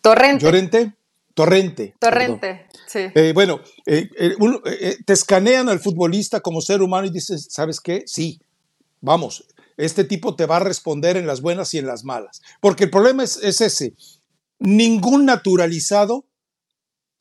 [0.00, 0.44] Torrente.
[0.44, 0.92] Llorente.
[1.36, 1.94] Torrente.
[1.98, 3.00] Torrente, sí.
[3.14, 8.04] Eh, bueno, eh, eh, te escanean al futbolista como ser humano y dices, ¿sabes qué?
[8.06, 8.40] Sí,
[9.02, 9.44] vamos,
[9.76, 12.40] este tipo te va a responder en las buenas y en las malas.
[12.62, 13.92] Porque el problema es, es ese.
[14.58, 16.24] Ningún naturalizado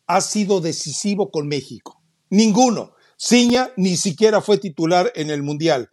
[0.08, 2.02] ha sido decisivo con México.
[2.30, 2.94] Ninguno.
[3.18, 5.92] Ciña ni siquiera fue titular en el Mundial.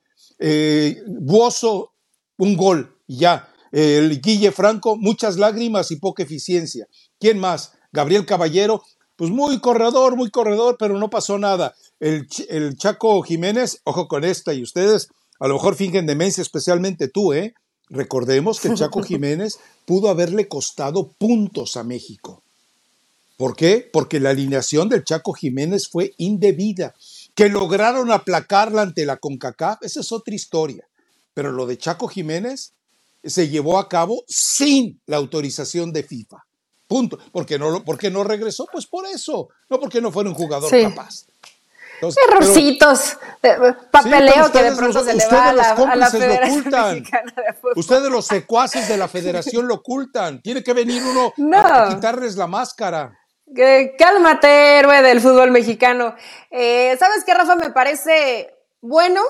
[1.08, 1.92] Buoso,
[2.36, 3.51] un gol, ya.
[3.72, 6.86] El Guille Franco, muchas lágrimas y poca eficiencia.
[7.18, 7.72] ¿Quién más?
[7.90, 8.82] Gabriel Caballero,
[9.16, 11.74] pues muy corredor, muy corredor, pero no pasó nada.
[11.98, 15.08] El, el Chaco Jiménez, ojo con esta, y ustedes
[15.40, 17.54] a lo mejor fingen demencia, especialmente tú, ¿eh?
[17.88, 22.42] Recordemos que el Chaco Jiménez pudo haberle costado puntos a México.
[23.36, 23.88] ¿Por qué?
[23.92, 26.94] Porque la alineación del Chaco Jiménez fue indebida.
[27.34, 30.86] Que lograron aplacarla ante la CONCACAF, esa es otra historia.
[31.34, 32.74] Pero lo de Chaco Jiménez
[33.22, 36.38] se llevó a cabo sin la autorización de FIFA.
[36.86, 37.18] Punto.
[37.32, 38.66] ¿Por qué no, por no regresó?
[38.70, 41.26] Pues por eso, no porque no fuera un jugador capaz.
[42.28, 43.16] Errorcitos,
[43.90, 47.72] papeleo que de pronto se le va a la, Federación Mexicana de Fútbol.
[47.76, 50.42] Ustedes los secuaces de la federación lo ocultan.
[50.42, 53.16] Tiene que venir uno a quitarles la máscara.
[53.98, 56.16] cálmate, héroe del fútbol mexicano.
[56.50, 57.54] Eh, ¿Sabes qué, Rafa?
[57.54, 59.22] Me parece bueno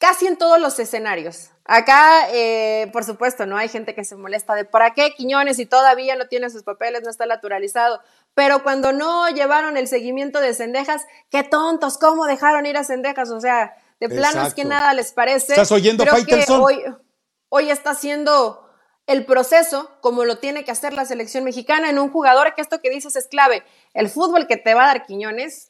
[0.00, 1.50] casi en todos los escenarios.
[1.66, 5.66] Acá, eh, por supuesto, no hay gente que se molesta de ¿para qué Quiñones y
[5.66, 8.00] todavía no tiene sus papeles, no está naturalizado?
[8.34, 13.30] Pero cuando no llevaron el seguimiento de Cendejas, qué tontos, ¿cómo dejaron ir a Cendejas?
[13.30, 15.52] O sea, de plano es que nada les parece.
[15.52, 16.82] ¿Estás oyendo, Creo que hoy,
[17.50, 18.66] hoy está haciendo
[19.06, 22.80] el proceso como lo tiene que hacer la selección mexicana en un jugador que esto
[22.80, 23.64] que dices es clave.
[23.92, 25.69] El fútbol que te va a dar Quiñones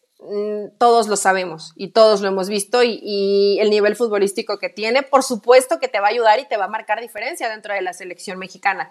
[0.79, 5.23] todos lo sabemos y todos lo hemos visto y, el nivel futbolístico que tiene, por
[5.23, 7.93] supuesto que te va a ayudar y te va a marcar diferencia dentro de la
[7.93, 8.91] selección mexicana.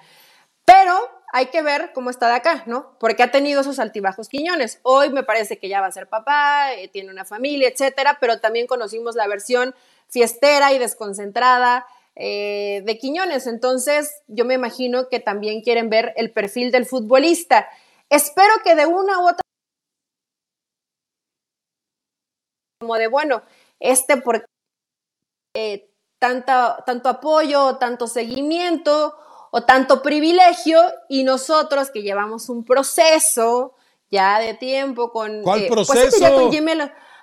[0.65, 0.93] Pero
[1.31, 2.95] hay que ver cómo está de acá, ¿no?
[2.99, 4.79] Porque ha tenido sus altibajos Quiñones.
[4.83, 8.39] Hoy me parece que ya va a ser papá, eh, tiene una familia, etcétera, pero
[8.39, 9.73] también conocimos la versión
[10.07, 13.47] fiestera y desconcentrada eh, de Quiñones.
[13.47, 17.67] Entonces, yo me imagino que también quieren ver el perfil del futbolista.
[18.09, 19.41] Espero que de una u otra
[22.79, 23.43] como de, bueno,
[23.79, 24.45] este por
[25.53, 29.17] eh, tanto apoyo, tanto seguimiento
[29.51, 33.75] o tanto privilegio y nosotros que llevamos un proceso
[34.09, 35.43] ya de tiempo con...
[35.43, 36.17] ¿Cuál eh, pues proceso?
[36.19, 36.71] ya, con Jimmy,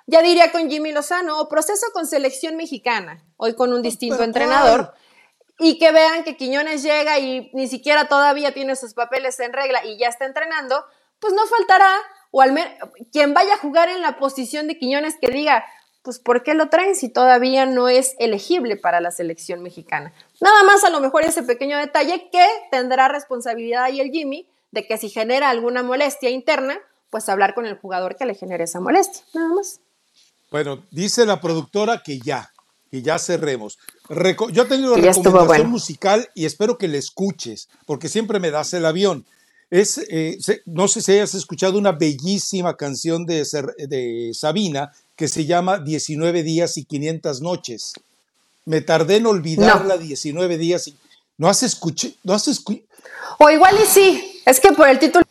[0.05, 4.93] ya, diría con Jimmy Lozano, o proceso con selección mexicana, hoy con un distinto entrenador.
[5.59, 9.83] Y que vean que Quiñones llega y ni siquiera todavía tiene sus papeles en regla
[9.83, 10.85] y ya está entrenando,
[11.19, 11.91] pues no faltará
[12.31, 12.71] o al menos
[13.11, 15.65] quien vaya a jugar en la posición de Quiñones que diga,
[16.03, 20.13] pues ¿por qué lo traen si todavía no es elegible para la selección mexicana?
[20.39, 24.87] Nada más a lo mejor ese pequeño detalle que tendrá responsabilidad ahí el Jimmy de
[24.87, 26.77] que si genera alguna molestia interna,
[27.09, 29.79] pues hablar con el jugador que le genere esa molestia, nada más.
[30.51, 32.51] Bueno, dice la productora que ya,
[32.89, 33.77] que ya cerremos.
[34.51, 38.85] yo tengo una recomendación musical y espero que la escuches, porque siempre me das el
[38.85, 39.25] avión.
[39.69, 43.45] Es, eh, no sé si hayas escuchado una bellísima canción de,
[43.89, 47.93] de Sabina que se llama 19 días y 500 noches.
[48.65, 50.95] Me tardé en olvidarla 19 días y...
[51.37, 52.13] ¿No has escuchado?
[52.23, 52.47] ¿No has
[53.37, 55.23] O igual y sí, es que por el título...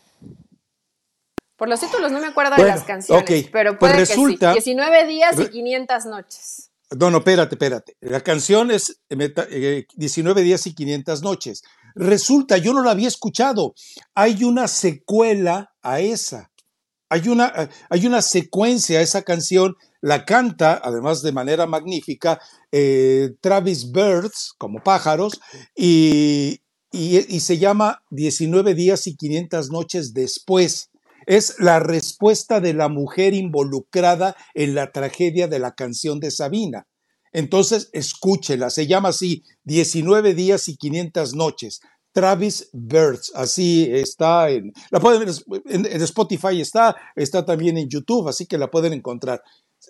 [1.55, 4.71] Por los títulos no me acuerdo de las canciones, pero pues puede resulta, que sí.
[4.75, 6.69] 19 días y 500 noches.
[6.97, 7.95] No, no, espérate, espérate.
[7.99, 11.63] La canción es 19 eh, días y 500 noches.
[11.97, 13.73] Resulta, yo no la había escuchado.
[14.13, 16.51] Hay una secuela a esa.
[17.09, 19.75] Hay una, eh, hay una secuencia a esa canción.
[20.01, 22.39] La canta, además de manera magnífica,
[22.71, 25.39] eh, Travis Birds, como pájaros,
[25.75, 30.91] y, y, se llama 19 días y 500 noches después.
[31.25, 36.85] Es la respuesta de la mujer involucrada en la tragedia de la canción de Sabina.
[37.37, 41.81] Entonces, escúchela, se llama así, 19 días y 500 noches.
[42.11, 43.31] Travis Birds.
[43.35, 45.29] Así está en, la pueden
[45.67, 49.43] en, en, Spotify está, está también en YouTube, así que la pueden encontrar.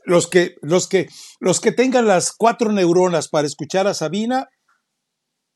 [0.04, 1.08] Los que, los que,
[1.40, 4.50] los que tengan las cuatro neuronas para escuchar a Sabina,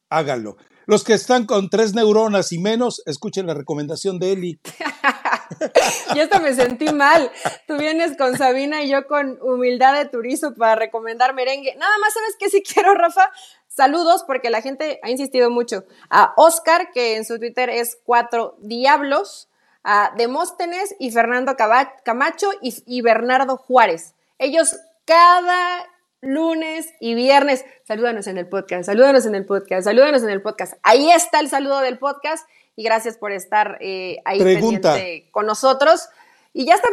[0.09, 0.55] háganlo.
[0.85, 4.61] Los que están con tres neuronas y menos, escuchen la recomendación de Eli.
[6.15, 7.31] yo hasta me sentí mal.
[7.67, 11.75] Tú vienes con Sabina y yo con humildad de turizo para recomendar merengue.
[11.75, 12.49] Nada más, ¿sabes qué?
[12.49, 13.31] Si quiero, Rafa,
[13.67, 15.85] saludos porque la gente ha insistido mucho.
[16.09, 19.49] A Oscar, que en su Twitter es Cuatro Diablos,
[19.83, 24.15] a Demóstenes y Fernando Camacho y, y Bernardo Juárez.
[24.37, 25.87] Ellos cada
[26.21, 27.65] lunes y viernes.
[27.83, 30.75] Salúdanos en el podcast, salúdanos en el podcast, salúdanos en el podcast.
[30.83, 36.09] Ahí está el saludo del podcast y gracias por estar eh, ahí pendiente con nosotros.
[36.53, 36.89] Y ya está,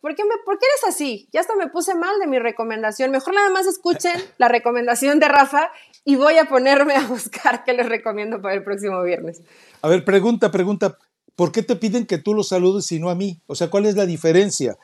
[0.00, 1.28] ¿por qué, me, ¿por qué eres así?
[1.32, 3.12] Ya hasta me puse mal de mi recomendación.
[3.12, 5.70] Mejor nada más escuchen la recomendación de Rafa
[6.04, 9.42] y voy a ponerme a buscar qué les recomiendo para el próximo viernes.
[9.82, 10.98] A ver, pregunta, pregunta.
[11.36, 13.42] ¿Por qué te piden que tú los saludes y no a mí?
[13.46, 14.78] O sea, ¿cuál es la diferencia?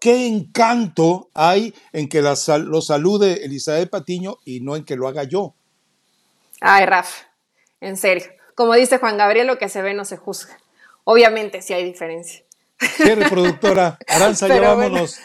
[0.00, 5.22] ¿Qué encanto hay en que los salude Elizabeth Patiño y no en que lo haga
[5.22, 5.54] yo?
[6.60, 7.28] Ay, Rafa,
[7.80, 8.24] en serio.
[8.56, 10.58] Como dice Juan Gabriel, lo que se ve no se juzga.
[11.04, 12.42] Obviamente sí hay diferencia.
[12.80, 13.98] Sí, productora.
[14.08, 15.20] Aranza, ya vámonos.